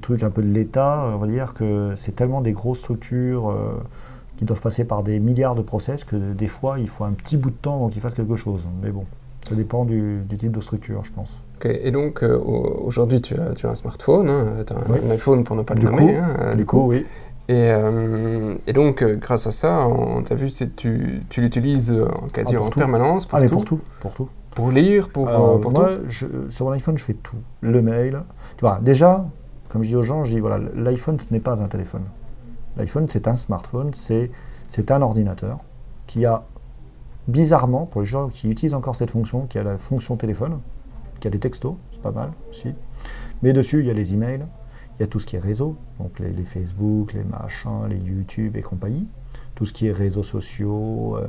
trucs 0.00 0.22
un 0.22 0.30
peu 0.30 0.42
de 0.42 0.52
l'État, 0.52 1.10
on 1.12 1.18
va 1.18 1.26
dire 1.26 1.54
que 1.54 1.92
c'est 1.96 2.14
tellement 2.14 2.40
des 2.40 2.52
grosses 2.52 2.78
structures 2.78 3.50
euh, 3.50 3.82
qui 4.36 4.44
doivent 4.44 4.62
passer 4.62 4.84
par 4.84 5.02
des 5.02 5.18
milliards 5.18 5.56
de 5.56 5.62
process 5.62 6.04
que 6.04 6.14
des 6.34 6.46
fois 6.46 6.78
il 6.78 6.88
faut 6.88 7.02
un 7.02 7.14
petit 7.14 7.36
bout 7.36 7.50
de 7.50 7.56
temps 7.56 7.74
avant 7.74 7.88
qu'ils 7.88 8.00
fassent 8.00 8.14
quelque 8.14 8.36
chose. 8.36 8.60
Mais 8.80 8.90
bon, 8.90 9.06
ça 9.46 9.54
dépend 9.54 9.84
du, 9.84 10.22
type 10.36 10.52
de 10.52 10.60
structure, 10.60 11.04
je 11.04 11.12
pense. 11.12 11.42
Et 11.62 11.90
donc 11.90 12.22
euh, 12.22 12.38
aujourd'hui 12.38 13.20
tu 13.22 13.34
as, 13.34 13.54
tu 13.54 13.66
as, 13.66 13.70
un 13.70 13.74
smartphone, 13.74 14.28
hein, 14.28 14.64
tu 14.66 14.72
as 14.72 14.76
un, 14.76 15.10
iPhone 15.10 15.44
pour 15.44 15.56
ne 15.56 15.62
pas 15.62 15.74
le 15.74 15.80
du 15.80 15.86
nommer. 15.86 16.16
Hein, 16.16 16.54
du, 16.54 16.66
coup, 16.66 16.86
oui. 16.88 17.06
Et, 17.48 17.70
et, 18.66 18.72
donc, 18.72 19.04
grâce 19.04 19.46
à 19.46 19.52
ça, 19.52 19.88
t'a 20.24 20.34
vu, 20.34 20.50
tu, 20.50 21.22
tu 21.28 21.40
l'utilises 21.40 21.94
quasi 22.32 22.56
ah, 22.56 22.62
en 22.62 22.70
permanence 22.70 23.24
pour 23.24 23.38
ah, 23.38 23.40
mais 23.40 23.48
pour 23.48 23.64
tout, 23.64 23.78
pour 24.00 24.12
tout. 24.12 24.28
Pour 24.56 24.70
lire, 24.70 25.10
pour, 25.10 25.28
euh, 25.28 25.58
pour 25.58 25.70
moi, 25.70 25.90
sur 26.48 26.64
mon 26.64 26.72
iPhone, 26.72 26.96
je 26.96 27.04
fais 27.04 27.12
tout. 27.12 27.36
Le 27.60 27.82
mail. 27.82 28.22
Tu 28.56 28.62
vois, 28.62 28.80
déjà, 28.80 29.26
comme 29.68 29.82
je 29.82 29.88
dis 29.88 29.96
aux 29.96 30.02
gens, 30.02 30.24
je 30.24 30.34
dis 30.34 30.40
voilà, 30.40 30.58
l'iPhone, 30.74 31.18
ce 31.18 31.30
n'est 31.30 31.40
pas 31.40 31.60
un 31.62 31.68
téléphone. 31.68 32.04
L'iPhone, 32.78 33.06
c'est 33.06 33.28
un 33.28 33.34
smartphone, 33.34 33.90
c'est 33.92 34.30
un 34.90 35.02
ordinateur 35.02 35.58
qui 36.06 36.24
a, 36.24 36.44
bizarrement, 37.28 37.86
pour 37.86 38.02
les 38.02 38.06
gens 38.06 38.28
qui 38.28 38.48
utilisent 38.48 38.74
encore 38.74 38.96
cette 38.96 39.10
fonction, 39.10 39.46
qui 39.46 39.58
a 39.58 39.62
la 39.62 39.78
fonction 39.78 40.16
téléphone, 40.16 40.60
qui 41.20 41.28
a 41.28 41.30
des 41.30 41.38
textos, 41.38 41.74
c'est 41.92 42.02
pas 42.02 42.12
mal 42.12 42.30
aussi. 42.50 42.74
Mais 43.42 43.52
dessus, 43.52 43.80
il 43.80 43.86
y 43.86 43.90
a 43.90 43.94
les 43.94 44.14
emails, 44.14 44.44
il 44.98 45.02
y 45.02 45.04
a 45.04 45.06
tout 45.06 45.18
ce 45.18 45.26
qui 45.26 45.36
est 45.36 45.40
réseau, 45.40 45.76
donc 45.98 46.18
les, 46.18 46.44
Facebook, 46.44 47.12
les 47.12 47.24
machins, 47.24 47.86
les 47.88 47.96
YouTube 47.96 48.56
et 48.56 48.62
compagnie, 48.62 49.06
tout 49.54 49.64
ce 49.64 49.72
qui 49.72 49.86
est 49.86 49.92
réseaux 49.92 50.22
sociaux, 50.22 51.16
euh, 51.16 51.26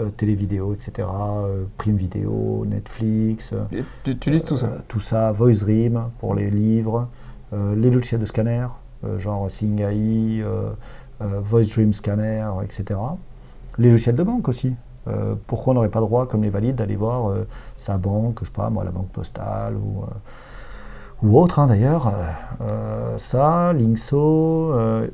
euh, 0.00 0.10
télé 0.10 0.36
vidéo, 0.36 0.74
etc., 0.74 1.08
euh, 1.08 1.64
Prime 1.76 1.96
Vidéo, 1.96 2.64
Netflix. 2.68 3.52
tu 4.04 4.12
utilises 4.12 4.44
tout 4.44 4.56
ça 4.56 4.66
euh, 4.66 4.78
Tout 4.86 5.00
ça, 5.00 5.32
VoiceDream 5.32 6.10
pour 6.20 6.34
les 6.36 6.50
livres, 6.50 7.08
les 7.52 7.90
logiciels 7.90 8.20
de 8.20 8.26
scanner, 8.26 8.66
genre 9.16 9.50
SingAI, 9.50 10.44
VoiceDream 11.18 11.94
Scanner, 11.94 12.46
etc. 12.62 13.00
Les 13.78 13.90
logiciels 13.90 14.16
de 14.16 14.22
banque 14.22 14.48
aussi. 14.48 14.74
Pourquoi 15.46 15.72
on 15.72 15.74
n'aurait 15.74 15.88
pas 15.88 16.00
le 16.00 16.06
droit, 16.06 16.26
comme 16.26 16.42
les 16.42 16.50
valides, 16.50 16.76
d'aller 16.76 16.96
voir 16.96 17.32
sa 17.76 17.98
banque, 17.98 18.38
je 18.40 18.46
sais 18.46 18.52
pas, 18.52 18.70
moi, 18.70 18.84
la 18.84 18.90
banque 18.90 19.10
postale 19.10 19.74
ou 19.74 20.04
ou 21.20 21.36
autre 21.36 21.58
hein, 21.58 21.66
d'ailleurs. 21.66 22.12
ça, 23.16 23.72
Linkso, 23.72 24.72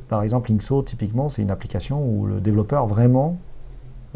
par 0.09 0.23
exemple, 0.23 0.51
Linkso, 0.51 0.83
typiquement, 0.83 1.29
c'est 1.29 1.43
une 1.43 1.51
application 1.51 2.05
où 2.07 2.27
le 2.27 2.41
développeur 2.41 2.87
vraiment 2.87 3.39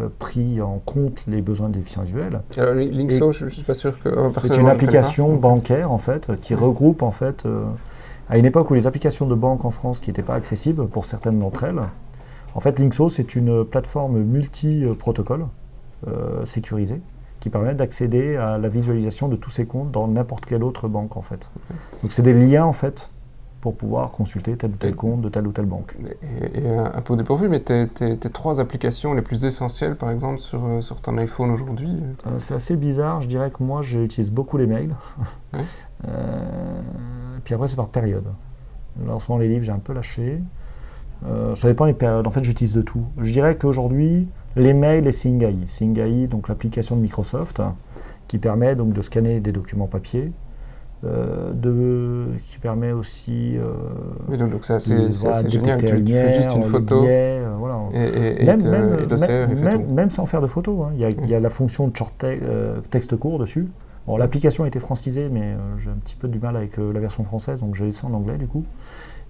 euh, 0.01 0.09
pris 0.17 0.61
en 0.61 0.79
compte 0.79 1.25
les 1.27 1.43
besoins 1.43 1.69
des 1.69 1.81
déficients 1.81 2.03
visuels. 2.03 2.41
Alors, 2.57 2.75
Linkso, 2.75 3.33
je 3.33 3.47
ne 3.47 3.51
suis 3.51 3.65
pas 3.65 3.75
sûr 3.75 4.01
que. 4.01 4.09
Euh, 4.09 4.31
c'est 4.45 4.57
une 4.57 4.69
application 4.69 5.35
bancaire 5.35 5.91
en 5.91 5.99
fait 5.99 6.31
qui 6.41 6.55
regroupe 6.55 7.03
en 7.03 7.11
fait 7.11 7.45
euh, 7.47 7.65
à 8.29 8.39
une 8.39 8.45
époque 8.45 8.71
où 8.71 8.75
les 8.75 8.87
applications 8.87 9.27
de 9.27 9.35
banque 9.35 9.65
en 9.65 9.71
France 9.71 9.99
qui 9.99 10.11
n'étaient 10.11 10.23
pas 10.23 10.35
accessibles 10.35 10.87
pour 10.87 11.05
certaines 11.05 11.41
d'entre 11.41 11.65
elles. 11.65 11.81
En 12.55 12.61
fait, 12.61 12.79
Linkso 12.79 13.09
c'est 13.09 13.35
une 13.35 13.65
plateforme 13.65 14.21
multi-protocole 14.21 15.47
sécurisée 16.45 17.01
qui 17.41 17.51
permet 17.51 17.75
d'accéder 17.75 18.37
à 18.37 18.59
la 18.59 18.69
visualisation 18.69 19.29
de 19.29 19.37
tous 19.37 19.51
ces 19.51 19.67
comptes 19.67 19.91
dans 19.91 20.09
n'importe 20.09 20.45
quelle 20.45 20.65
autre 20.65 20.89
banque 20.89 21.17
en 21.17 21.23
fait. 21.23 21.51
Donc 22.03 22.13
c'est 22.13 22.23
des 22.23 22.33
liens 22.33 22.65
en 22.65 22.73
fait 22.73 23.11
pour 23.61 23.77
pouvoir 23.77 24.11
consulter 24.13 24.57
tel 24.57 24.71
ou 24.71 24.77
tel 24.77 24.95
compte 24.95 25.21
de 25.21 25.29
telle 25.29 25.47
ou 25.47 25.53
telle 25.53 25.67
banque. 25.67 25.97
Et, 26.55 26.69
un 26.69 27.01
peu 27.01 27.17
dépourvu, 27.17 27.49
mais 27.49 27.61
tes, 27.61 28.17
trois 28.33 28.61
applications 28.61 29.15
les 29.15 29.23
plus 29.23 29.45
essentielles, 29.45 29.97
par 29.97 30.11
exemple, 30.11 30.39
sur, 30.39 30.65
euh, 30.65 30.81
sur 30.81 31.01
ton 31.01 31.19
iPhone 31.19 31.51
aujourd'hui 31.51 31.91
euh, 32.27 32.39
C'est 32.39 32.55
assez 32.55 32.77
bizarre. 32.77 33.21
Je 33.21 33.29
dirais 33.29 33.51
que 33.51 33.63
moi, 33.63 33.83
j'utilise 33.83 34.31
beaucoup 34.31 34.57
les 34.59 34.67
mails. 34.67 34.95
Euh, 36.07 36.81
puis 37.43 37.55
après, 37.55 37.67
c'est 37.67 37.75
par 37.75 37.89
période. 37.89 38.27
En 39.11 39.19
ce 39.19 39.29
moment, 39.29 39.43
les 39.43 39.49
livres, 39.49 39.65
j'ai 39.65 39.73
un 39.73 39.81
peu 39.81 39.93
lâché. 39.93 40.41
Ça 41.55 41.69
dépend 41.69 41.87
des 41.87 41.95
périodes. 41.95 42.27
En 42.27 42.31
fait, 42.31 42.45
j'utilise 42.45 42.75
de 42.75 42.83
tout. 42.83 43.05
Je 43.21 43.33
dirais 43.33 43.57
qu'aujourd'hui, 43.57 44.29
les 44.57 44.73
mails 44.73 45.07
et 45.07 45.13
Singai. 45.13 45.57
Singai, 45.67 46.27
donc 46.27 46.49
l'application 46.49 46.97
de 46.97 47.01
Microsoft, 47.01 47.61
qui 48.29 48.39
permet 48.39 48.77
donc 48.77 48.93
de 48.93 49.03
scanner 49.03 49.41
des 49.41 49.53
documents 49.53 49.87
papier 49.87 50.33
euh, 51.05 51.53
de, 51.53 52.27
qui 52.51 52.59
permet 52.59 52.91
aussi. 52.91 53.57
Euh, 53.57 54.37
donc 54.37 54.65
c'est 54.65 54.75
assez, 54.75 54.97
génial. 55.49 55.79
Tu, 55.79 55.87
fais 55.87 56.35
juste 56.35 56.55
une 56.57 56.65
photo. 56.65 57.05
Euh, 57.07 57.55
voilà. 57.57 57.79
et, 57.95 58.45
même, 58.45 58.63
même, 58.65 59.93
même, 59.93 60.11
sans 60.11 60.27
faire 60.27 60.41
de 60.41 60.49
photo. 60.49 60.83
Hein. 60.83 60.91
Il, 60.95 61.01
y 61.01 61.05
a, 61.05 61.11
il, 61.11 61.27
y 61.27 61.35
a, 61.37 61.41
la 61.41 61.51
fonction 61.51 61.87
de 61.87 61.97
short 61.97 62.25
texte 62.91 63.17
court 63.17 63.39
dessus. 63.39 63.69
Bon, 64.09 64.17
l'application 64.17 64.65
a 64.65 64.67
été 64.67 64.81
francisée, 64.81 65.29
mais 65.31 65.55
j'ai 65.79 65.91
un 65.91 65.99
petit 66.03 66.17
peu 66.17 66.27
du 66.27 66.41
mal 66.41 66.57
avec 66.57 66.79
la 66.79 66.99
version 66.99 67.23
française, 67.23 67.61
donc 67.61 67.77
j'ai 67.77 67.85
laissé 67.85 68.05
en 68.05 68.13
anglais 68.13 68.37
du 68.37 68.49
coup. 68.49 68.65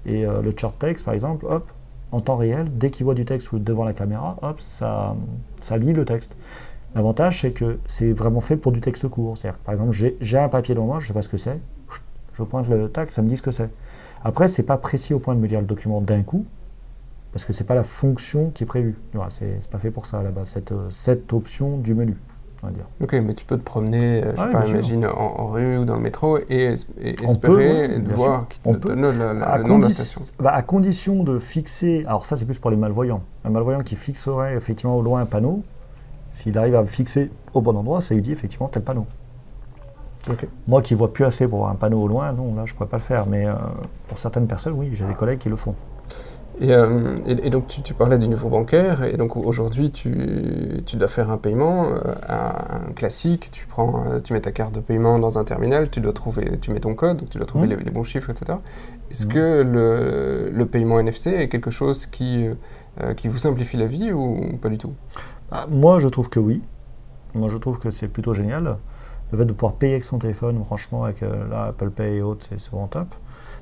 Et 0.07 0.23
le 0.23 0.53
short 0.57 0.79
text, 0.79 1.05
par 1.05 1.13
exemple, 1.13 1.45
hop, 1.47 1.69
en 2.13 2.21
temps 2.21 2.37
réel, 2.37 2.67
dès 2.77 2.91
qu'il 2.91 3.05
voit 3.05 3.15
du 3.15 3.25
texte 3.25 3.55
devant 3.55 3.85
la 3.85 3.93
caméra, 3.93 4.37
hop, 4.43 4.61
ça, 4.61 5.15
lit 5.77 5.93
le 5.93 6.05
texte. 6.05 6.37
L'avantage, 6.95 7.43
c'est 7.43 7.53
que 7.53 7.79
c'est 7.87 8.13
vraiment 8.13 8.41
fait 8.41 8.57
pour 8.57 8.73
du 8.73 8.81
texte 8.81 9.07
court. 9.09 9.37
C'est-à-dire, 9.37 9.59
par 9.61 9.73
exemple, 9.73 9.93
j'ai 10.21 10.39
un 10.39 10.49
papier 10.49 10.75
devant 10.75 10.87
moi, 10.87 10.99
je 11.01 11.05
ne 11.05 11.09
sais 11.09 11.15
pas 11.15 11.23
ce 11.23 11.29
que 11.29 11.37
c'est, 11.37 11.61
je 12.35 12.43
pointe 12.43 12.69
le 12.69 12.89
tac, 12.89 13.11
ça 13.11 13.21
me 13.21 13.29
dit 13.29 13.37
ce 13.37 13.43
que 13.43 13.51
c'est. 13.51 13.69
Après, 14.25 14.49
ce 14.49 14.61
n'est 14.61 14.67
pas 14.67 14.79
précis 14.79 15.13
au 15.15 15.19
point 15.19 15.35
de 15.35 15.41
me 15.41 15.47
lire 15.47 15.61
le 15.61 15.67
document 15.67 16.01
d'un 16.01 16.23
coup, 16.23 16.47
parce 17.33 17.45
que 17.45 17.53
ce 17.53 17.63
n'est 17.63 17.67
pas 17.67 17.75
la 17.75 17.85
fonction 17.85 18.51
qui 18.51 18.65
est 18.65 18.67
prévue. 18.67 18.97
Ce 19.29 19.45
n'est 19.45 19.59
pas 19.71 19.79
fait 19.79 19.91
pour 19.91 20.07
ça 20.07 20.23
base, 20.23 20.49
cette, 20.49 20.73
cette 20.91 21.33
option 21.33 21.77
du 21.77 21.95
menu. 21.95 22.17
On 22.63 22.67
va 22.67 22.73
dire. 22.73 22.87
Ok, 23.01 23.13
mais 23.13 23.35
tu 23.35 23.45
peux 23.45 23.57
te 23.57 23.63
promener, 23.63 24.25
euh, 24.25 24.33
je 24.33 24.43
sais 24.43 24.53
pas, 24.53 24.67
imagine, 24.67 25.07
en, 25.07 25.47
rue 25.47 25.79
ou 25.79 25.85
dans 25.85 25.95
le 25.95 26.01
métro 26.01 26.39
et, 26.39 26.75
espérer 27.23 28.01
voir 28.01 28.49
qui 28.49 28.59
te 28.59 28.69
donne 28.69 29.01
le 29.01 29.69
nom 29.69 29.79
de 29.79 29.85
la 29.85 29.91
station. 29.91 30.23
Bah, 30.41 30.53
à 30.53 30.63
condition 30.63 31.23
de 31.23 31.39
fixer, 31.39 32.05
alors 32.09 32.27
ça 32.27 32.37
c'est 32.37 32.45
plus 32.45 32.59
pour 32.59 32.73
les 32.73 32.77
malvoyants, 32.77 33.23
un 33.45 33.51
malvoyant 33.51 33.83
qui 33.83 33.95
fixerait 33.95 34.57
effectivement 34.57 34.97
au 34.97 35.03
loin 35.03 35.21
un 35.21 35.27
panneau, 35.27 35.63
s'il 36.33 36.59
arrive 36.59 36.75
à 36.75 36.85
fixer 36.85 37.31
au 37.55 37.61
bon 37.61 37.77
endroit, 37.77 38.01
ça 38.01 38.15
lui 38.15 38.23
dit 38.23 38.33
effectivement 38.33 38.69
tel 38.69 38.83
panneau. 38.83 39.07
Moi 40.67 40.83
qui 40.83 40.95
vois 40.95 41.13
plus 41.13 41.25
assez 41.25 41.47
pour 41.49 41.61
voir 41.61 41.71
un 41.71 41.75
panneau 41.75 42.03
au 42.03 42.09
loin, 42.09 42.33
non, 42.33 42.55
là 42.55 42.67
je 42.67 42.73
ne 42.73 42.77
pourrais 42.77 42.89
pas 42.89 42.99
le 42.99 43.03
faire. 43.03 43.27
Mais 43.27 43.47
euh, 43.47 43.55
pour 44.09 44.19
certaines 44.19 44.47
personnes, 44.47 44.75
oui, 44.75 44.91
j'ai 44.93 45.07
des 45.07 45.15
collègues 45.15 45.39
qui 45.39 45.49
le 45.49 45.57
font. 45.57 45.75
Et, 46.61 46.73
euh, 46.73 47.49
donc 47.51 47.69
tu, 47.69 47.95
parlais 47.95 48.19
du 48.19 48.27
niveau 48.27 48.49
bancaire, 48.49 49.05
et 49.05 49.17
donc 49.17 49.37
aujourd'hui 49.37 49.91
tu, 49.91 50.83
dois 50.95 51.09
faire 51.09 51.31
un 51.31 51.39
paiement, 51.39 51.93
euh, 51.93 52.15
un 52.29 52.93
classique, 52.95 53.51
tu, 53.53 53.67
prends, 53.67 54.21
tu 54.21 54.33
mets 54.33 54.41
ta 54.41 54.51
carte 54.51 54.75
de 54.75 54.81
paiement 54.81 55.19
dans 55.19 55.39
un 55.39 55.45
terminal, 55.45 55.89
tu 55.89 56.01
dois 56.01 56.13
trouver, 56.13 56.59
tu 56.61 56.73
mets 56.73 56.81
ton 56.81 56.95
code, 56.95 57.29
tu 57.31 57.39
dois 57.39 57.47
trouver 57.47 57.69
mmh. 57.69 57.81
les, 57.85 57.91
bons 57.91 58.05
chiffres, 58.05 58.31
etc. 58.31 58.59
Est-ce 59.11 59.27
mmh. 59.27 59.33
que 59.33 59.63
le, 59.63 60.51
le, 60.51 60.67
paiement 60.67 60.99
NFC 60.99 61.31
est 61.31 61.49
quelque 61.49 61.71
chose 61.71 62.07
qui, 62.07 62.49
qui 63.17 63.29
vous 63.29 63.39
simplifie 63.39 63.77
la 63.77 63.87
vie 63.87 64.13
ou 64.13 64.59
pas 64.61 64.69
du 64.69 64.79
tout? 64.79 64.95
Ah, 65.51 65.67
moi, 65.69 65.99
je 65.99 66.09
trouve 66.09 66.29
que 66.29 66.41
oui. 66.41 66.63
Moi, 67.35 67.49
je 67.49 67.57
trouve 67.57 67.79
que 67.79 67.91
c'est 67.91 68.09
plutôt 68.09 68.35
génial. 68.35 68.79
Le 69.33 69.39
fait 69.39 69.45
de 69.45 69.53
pouvoir 69.53 69.75
payer 69.75 69.95
avec 69.95 70.05
son 70.05 70.19
téléphone, 70.19 70.63
franchement, 70.65 71.05
avec 71.05 71.23
euh, 71.23 71.69
Apple 71.69 71.91
Pay 71.91 72.17
et 72.17 72.23
autres, 72.23 72.47
c'est 72.49 72.71
vraiment 72.71 72.87
top. 72.87 73.15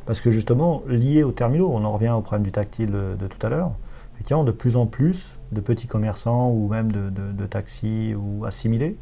Parce 0.06 0.20
que 0.20 0.30
justement, 0.30 0.82
lié 0.86 1.24
au 1.24 1.32
terminaux, 1.32 1.68
on 1.72 1.84
en 1.84 1.92
revient 1.92 2.10
au 2.10 2.20
problème 2.20 2.44
du 2.44 2.52
tactile 2.52 2.90
de, 2.90 3.26
tout 3.26 3.44
à 3.44 3.50
l'heure. 3.50 3.72
Effectivement, 4.14 4.44
de 4.44 4.52
plus 4.52 4.76
en 4.76 4.86
plus 4.86 5.38
de 5.52 5.60
petits 5.60 5.88
commerçants 5.88 6.50
ou 6.50 6.68
même 6.68 6.90
de, 6.90 7.46
taxis 7.46 8.14
ou 8.14 8.44
assimilés, 8.44 8.96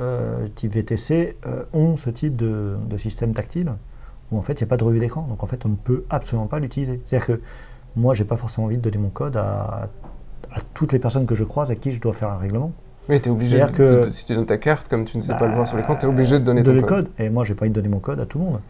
euh, 0.00 0.46
type 0.54 0.72
VTC, 0.72 1.36
euh, 1.46 1.64
ont 1.72 1.96
ce 1.96 2.10
type 2.10 2.36
de, 2.36 2.76
système 2.96 3.32
tactile 3.32 3.72
où 4.32 4.38
en 4.38 4.42
fait 4.42 4.54
il 4.54 4.64
n'y 4.64 4.68
a 4.68 4.70
pas 4.70 4.76
de 4.76 4.84
revue 4.84 5.00
d'écran. 5.00 5.22
Donc 5.22 5.42
en 5.42 5.46
fait, 5.46 5.64
on 5.64 5.70
ne 5.70 5.76
peut 5.76 6.04
absolument 6.10 6.46
pas 6.46 6.58
l'utiliser. 6.58 7.00
C'est-à-dire 7.04 7.26
que 7.26 7.40
moi, 7.96 8.14
j'ai 8.14 8.24
pas 8.24 8.36
forcément 8.36 8.66
envie 8.66 8.76
de 8.76 8.82
donner 8.82 8.98
mon 8.98 9.10
code 9.10 9.36
à 9.36 9.88
toutes 10.74 10.92
les 10.92 10.98
personnes 10.98 11.26
que 11.26 11.34
je 11.34 11.44
croise 11.44 11.70
à 11.70 11.74
qui 11.74 11.90
je 11.90 12.00
dois 12.00 12.12
faire 12.12 12.30
un 12.30 12.38
règlement. 12.38 12.72
Oui, 13.08 13.20
tu 13.20 13.28
es 13.28 13.32
obligé, 13.32 13.58
de, 13.58 13.70
que, 13.70 14.10
si 14.10 14.24
tu 14.24 14.34
donnes 14.34 14.46
ta 14.46 14.56
carte, 14.56 14.88
comme 14.88 15.04
tu 15.04 15.18
ne 15.18 15.22
sais 15.22 15.36
pas 15.36 15.46
le 15.46 15.54
voir 15.54 15.68
sur 15.68 15.76
l'écran, 15.76 15.94
tu 15.96 16.06
es 16.06 16.08
obligé 16.08 16.38
de 16.38 16.44
donner 16.44 16.64
ton 16.64 16.80
code. 16.82 17.08
Et 17.18 17.28
moi, 17.28 17.44
j'ai 17.44 17.54
pas 17.54 17.64
envie 17.64 17.70
de 17.70 17.74
donner 17.74 17.88
mon 17.88 18.00
code 18.00 18.20
à 18.20 18.26
tout 18.26 18.38
le 18.38 18.44
monde. 18.44 18.60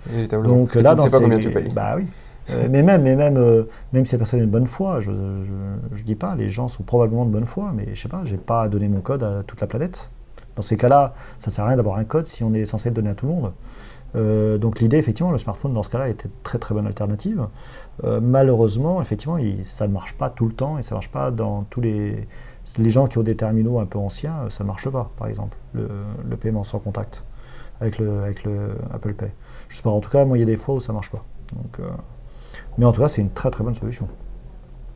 Donc 0.44 0.74
là, 0.74 0.94
tu 0.94 1.02
ne 1.02 1.04
sais 1.06 1.10
pas 1.10 1.20
combien 1.20 1.38
tu 1.38 1.50
payes. 1.50 1.72
Bah 1.72 1.94
oui. 1.96 2.06
Euh, 2.50 2.66
mais 2.70 2.82
même, 2.82 3.02
mais 3.02 3.16
même, 3.16 3.36
euh, 3.36 3.64
même 3.92 4.04
si 4.04 4.12
la 4.12 4.18
personne 4.18 4.40
est 4.40 4.44
de 4.44 4.50
bonne 4.50 4.66
foi, 4.66 5.00
je 5.00 5.10
ne 5.10 6.02
dis 6.04 6.14
pas, 6.14 6.34
les 6.34 6.48
gens 6.48 6.68
sont 6.68 6.82
probablement 6.82 7.24
de 7.24 7.30
bonne 7.30 7.46
foi, 7.46 7.72
mais 7.74 7.94
je 7.94 8.00
sais 8.00 8.08
pas, 8.08 8.22
j'ai 8.24 8.36
pas 8.36 8.62
à 8.62 8.68
donner 8.68 8.88
mon 8.88 9.00
code 9.00 9.22
à 9.22 9.42
toute 9.46 9.60
la 9.60 9.66
planète. 9.66 10.10
Dans 10.56 10.62
ces 10.62 10.76
cas-là, 10.76 11.14
ça 11.38 11.50
sert 11.50 11.64
à 11.64 11.68
rien 11.68 11.76
d'avoir 11.76 11.96
un 11.96 12.04
code 12.04 12.26
si 12.26 12.44
on 12.44 12.52
est 12.54 12.64
censé 12.64 12.90
le 12.90 12.94
donner 12.94 13.10
à 13.10 13.14
tout 13.14 13.26
le 13.26 13.32
monde. 13.32 13.52
Euh, 14.14 14.58
donc 14.58 14.78
l'idée, 14.78 14.98
effectivement, 14.98 15.32
le 15.32 15.38
smartphone 15.38 15.74
dans 15.74 15.82
ce 15.82 15.90
cas-là 15.90 16.08
était 16.08 16.28
très 16.42 16.58
très 16.58 16.74
bonne 16.74 16.86
alternative. 16.86 17.46
malheureusement, 18.02 19.00
effectivement, 19.00 19.38
ça 19.62 19.88
ne 19.88 19.92
marche 19.92 20.14
pas 20.14 20.28
tout 20.28 20.46
le 20.46 20.52
temps 20.52 20.78
et 20.78 20.82
ça 20.82 20.90
ne 20.90 20.96
marche 20.96 21.10
pas 21.10 21.30
dans 21.30 21.62
tous 21.70 21.80
les 21.80 22.28
Les 22.78 22.90
gens 22.90 23.06
qui 23.06 23.18
ont 23.18 23.22
des 23.22 23.36
terminaux 23.36 23.78
un 23.78 23.86
peu 23.86 23.98
anciens, 23.98 24.48
ça 24.48 24.64
ne 24.64 24.68
marche 24.68 24.88
pas, 24.88 25.10
par 25.16 25.28
exemple, 25.28 25.56
le, 25.74 26.36
paiement 26.36 26.64
sans 26.64 26.78
contact 26.78 27.24
avec 27.80 27.98
le, 27.98 28.22
avec 28.22 28.44
le 28.44 28.76
Apple 28.92 29.14
Pay. 29.14 29.30
Je 29.68 29.76
sais 29.76 29.82
pas, 29.82 29.90
en 29.90 30.00
tout 30.00 30.10
cas, 30.10 30.24
moi, 30.24 30.36
il 30.38 30.40
y 30.40 30.44
a 30.44 30.46
des 30.46 30.56
fois 30.56 30.74
où 30.74 30.80
ça 30.80 30.92
ne 30.92 30.94
marche 30.94 31.10
pas. 31.10 31.24
Donc, 31.54 31.78
mais 32.78 32.84
en 32.84 32.92
tout 32.92 33.00
cas, 33.00 33.08
c'est 33.08 33.22
une 33.22 33.30
très 33.30 33.50
très 33.50 33.62
bonne 33.62 33.74
solution. 33.74 34.08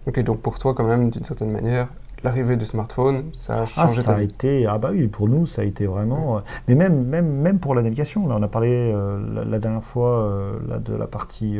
Ok, 0.06 0.20
donc 0.20 0.40
pour 0.40 0.58
toi, 0.58 0.74
quand 0.74 0.86
même, 0.86 1.10
d'une 1.10 1.24
certaine 1.24 1.50
manière, 1.50 1.88
l'arrivée 2.24 2.56
du 2.56 2.66
smartphone, 2.66 3.30
ça 3.32 3.60
a 3.60 3.62
ah, 3.62 3.66
changé 3.66 4.00
ah, 4.00 4.02
ça 4.02 4.14
a 4.14 4.22
été, 4.22 4.66
ah 4.66 4.78
bah 4.78 4.90
oui, 4.92 5.06
pour 5.06 5.28
nous, 5.28 5.46
ça 5.46 5.62
a 5.62 5.64
été 5.64 5.86
vraiment. 5.86 6.38
Euh, 6.38 6.40
mais 6.66 6.74
même, 6.74 7.04
même, 7.04 7.30
même 7.30 7.58
pour 7.58 7.74
la 7.74 7.82
navigation, 7.82 8.26
là, 8.26 8.36
on 8.38 8.42
a 8.42 8.48
parlé 8.48 8.70
euh, 8.72 9.44
la, 9.44 9.58
dernière 9.58 9.82
fois 9.82 10.20
euh, 10.20 10.58
là, 10.66 10.78
de 10.78 10.94
la 10.94 11.06
partie 11.06 11.58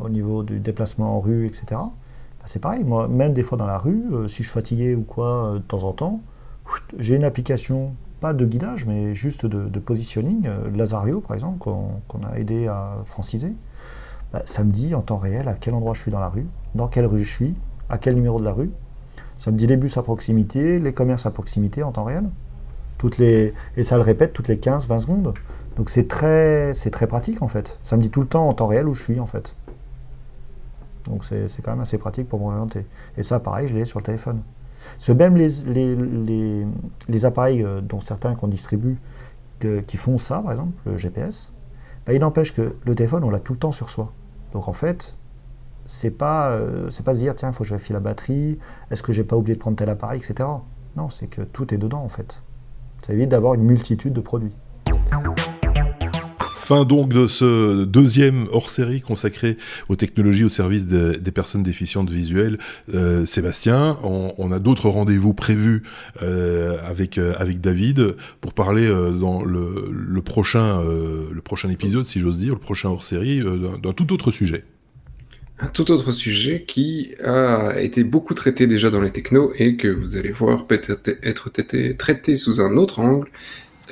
au 0.00 0.08
niveau 0.08 0.42
du 0.42 0.60
déplacement 0.60 1.16
en 1.16 1.20
rue, 1.20 1.46
etc. 1.46 1.80
C'est 2.46 2.60
pareil, 2.60 2.84
moi, 2.84 3.08
même 3.08 3.32
des 3.32 3.42
fois 3.42 3.58
dans 3.58 3.66
la 3.66 3.78
rue, 3.78 4.04
si 4.28 4.38
je 4.38 4.48
suis 4.48 4.52
fatigué 4.52 4.94
ou 4.94 5.02
quoi, 5.02 5.52
de 5.54 5.58
temps 5.58 5.82
en 5.82 5.92
temps, 5.92 6.20
j'ai 6.98 7.14
une 7.14 7.24
application, 7.24 7.94
pas 8.20 8.32
de 8.32 8.46
guidage, 8.46 8.86
mais 8.86 9.14
juste 9.14 9.46
de, 9.46 9.78
positioning, 9.78 10.48
Lazario 10.74 11.20
par 11.20 11.34
exemple, 11.34 11.58
qu'on 11.58 12.22
a 12.22 12.38
aidé 12.38 12.68
à 12.68 12.98
franciser. 13.04 13.52
Bah, 14.32 14.42
ça 14.46 14.64
me 14.64 14.70
dit 14.70 14.94
en 14.94 15.02
temps 15.02 15.18
réel 15.18 15.48
à 15.48 15.54
quel 15.54 15.74
endroit 15.74 15.94
je 15.94 16.02
suis 16.02 16.10
dans 16.10 16.20
la 16.20 16.28
rue, 16.28 16.46
dans 16.74 16.88
quelle 16.88 17.06
rue 17.06 17.20
je 17.20 17.32
suis, 17.32 17.54
à 17.88 17.98
quel 17.98 18.14
numéro 18.14 18.38
de 18.40 18.44
la 18.44 18.52
rue, 18.52 18.70
ça 19.36 19.50
me 19.50 19.56
dit 19.56 19.66
les 19.66 19.76
bus 19.76 19.96
à 19.96 20.02
proximité, 20.02 20.78
les 20.78 20.92
commerces 20.92 21.26
à 21.26 21.30
proximité 21.30 21.82
en 21.82 21.92
temps 21.92 22.04
réel. 22.04 22.24
Toutes 22.98 23.18
les, 23.18 23.52
et 23.76 23.82
ça 23.82 23.96
le 23.96 24.02
répète 24.02 24.32
toutes 24.32 24.48
les 24.48 24.56
15-20 24.56 24.98
secondes. 25.00 25.34
Donc 25.76 25.90
c'est 25.90 26.08
très, 26.08 26.72
c'est 26.74 26.90
très 26.90 27.06
pratique 27.06 27.42
en 27.42 27.48
fait. 27.48 27.78
Ça 27.82 27.96
me 27.96 28.02
dit 28.02 28.10
tout 28.10 28.22
le 28.22 28.26
temps 28.26 28.48
en 28.48 28.54
temps 28.54 28.66
réel 28.66 28.88
où 28.88 28.94
je 28.94 29.02
suis 29.02 29.20
en 29.20 29.26
fait. 29.26 29.54
Donc 31.06 31.24
c'est, 31.24 31.48
quand 31.62 31.72
même 31.72 31.80
assez 31.80 31.98
pratique 31.98 32.28
pour 32.28 32.40
m'orienter. 32.40 32.86
Et 33.16 33.22
ça, 33.22 33.40
pareil, 33.40 33.68
je 33.68 33.74
l'ai 33.74 33.84
sur 33.84 33.98
le 33.98 34.04
téléphone. 34.04 34.42
Ce 34.98 35.12
même 35.12 35.36
les, 35.36 35.48
les, 35.66 36.66
les, 37.08 37.24
appareils 37.24 37.62
euh, 37.62 37.80
dont 37.80 38.00
certains 38.00 38.34
qu'on 38.34 38.48
distribue, 38.48 38.98
qui 39.86 39.96
font 39.96 40.18
ça, 40.18 40.40
par 40.42 40.52
exemple, 40.52 40.72
le 40.84 40.96
GPS, 40.96 41.52
bah, 42.06 42.12
il 42.12 42.20
n'empêche 42.20 42.54
que 42.54 42.76
le 42.84 42.94
téléphone, 42.94 43.24
on 43.24 43.30
l'a 43.30 43.40
tout 43.40 43.52
le 43.52 43.58
temps 43.58 43.72
sur 43.72 43.90
soi. 43.90 44.12
Donc 44.52 44.68
en 44.68 44.72
fait, 44.72 45.16
c'est 45.86 46.10
pas, 46.10 46.50
euh, 46.50 46.88
c'est 46.90 47.04
pas 47.04 47.14
se 47.14 47.20
dire 47.20 47.34
tiens, 47.34 47.50
il 47.50 47.54
faut 47.54 47.64
que 47.64 47.68
je 47.68 47.74
vérifie 47.74 47.92
la 47.92 48.00
batterie, 48.00 48.58
est-ce 48.90 49.02
que 49.02 49.12
j'ai 49.12 49.24
pas 49.24 49.36
oublié 49.36 49.54
de 49.54 49.60
prendre 49.60 49.76
tel 49.76 49.88
appareil, 49.88 50.20
etc. 50.20 50.48
Non, 50.96 51.08
c'est 51.10 51.26
que 51.26 51.42
tout 51.42 51.72
est 51.72 51.78
dedans 51.78 52.02
en 52.02 52.08
fait. 52.08 52.42
Ça 53.04 53.12
évite 53.12 53.28
d'avoir 53.28 53.54
une 53.54 53.64
multitude 53.64 54.12
de 54.12 54.20
produits. 54.20 54.54
Fin 56.66 56.84
donc 56.84 57.12
de 57.12 57.28
ce 57.28 57.84
deuxième 57.84 58.48
hors-série 58.50 59.00
consacré 59.00 59.56
aux 59.88 59.94
technologies 59.94 60.42
au 60.42 60.48
service 60.48 60.84
des 60.84 61.30
personnes 61.30 61.62
déficientes 61.62 62.10
visuelles. 62.10 62.58
Euh, 62.92 63.24
Sébastien, 63.24 64.00
on, 64.02 64.50
a 64.50 64.58
d'autres 64.58 64.88
rendez-vous 64.88 65.32
prévus 65.32 65.84
euh, 66.24 66.76
avec, 66.84 67.18
avec 67.18 67.60
David 67.60 68.16
pour 68.40 68.52
parler 68.52 68.88
dans 68.88 69.44
le, 69.44 69.92
le 69.92 70.22
prochain, 70.22 70.82
le 70.82 71.40
prochain 71.40 71.68
épisode, 71.68 72.06
si 72.06 72.18
j'ose 72.18 72.40
dire, 72.40 72.54
le 72.54 72.58
prochain 72.58 72.88
hors-série, 72.88 73.44
d'un 73.80 73.92
tout 73.92 74.12
autre 74.12 74.32
sujet 74.32 74.64
un 75.58 75.68
tout 75.68 75.90
autre 75.90 76.12
sujet 76.12 76.64
qui 76.68 77.14
a 77.24 77.80
été 77.80 78.04
beaucoup 78.04 78.34
traité 78.34 78.66
déjà 78.66 78.90
dans 78.90 79.00
les 79.00 79.10
technos 79.10 79.52
et 79.56 79.76
que 79.76 79.88
vous 79.88 80.18
allez 80.18 80.32
voir 80.32 80.66
peut-être 80.66 81.16
être 81.22 81.50
traité 81.96 82.36
sous 82.36 82.60
un 82.60 82.76
autre 82.76 82.98
angle, 82.98 83.28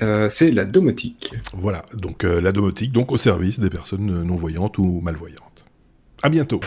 euh, 0.03 0.29
c'est 0.29 0.51
la 0.51 0.65
domotique. 0.65 1.33
Voilà, 1.53 1.85
donc 1.95 2.25
euh, 2.25 2.41
la 2.41 2.53
domotique, 2.53 2.93
donc 2.93 3.13
au 3.13 3.17
service 3.17 3.59
des 3.61 3.71
personnes 3.71 4.23
non-voyantes 4.25 4.79
ou 4.79 5.01
malvoyantes. 5.01 5.65
À 6.23 6.29
bientôt. 6.29 6.61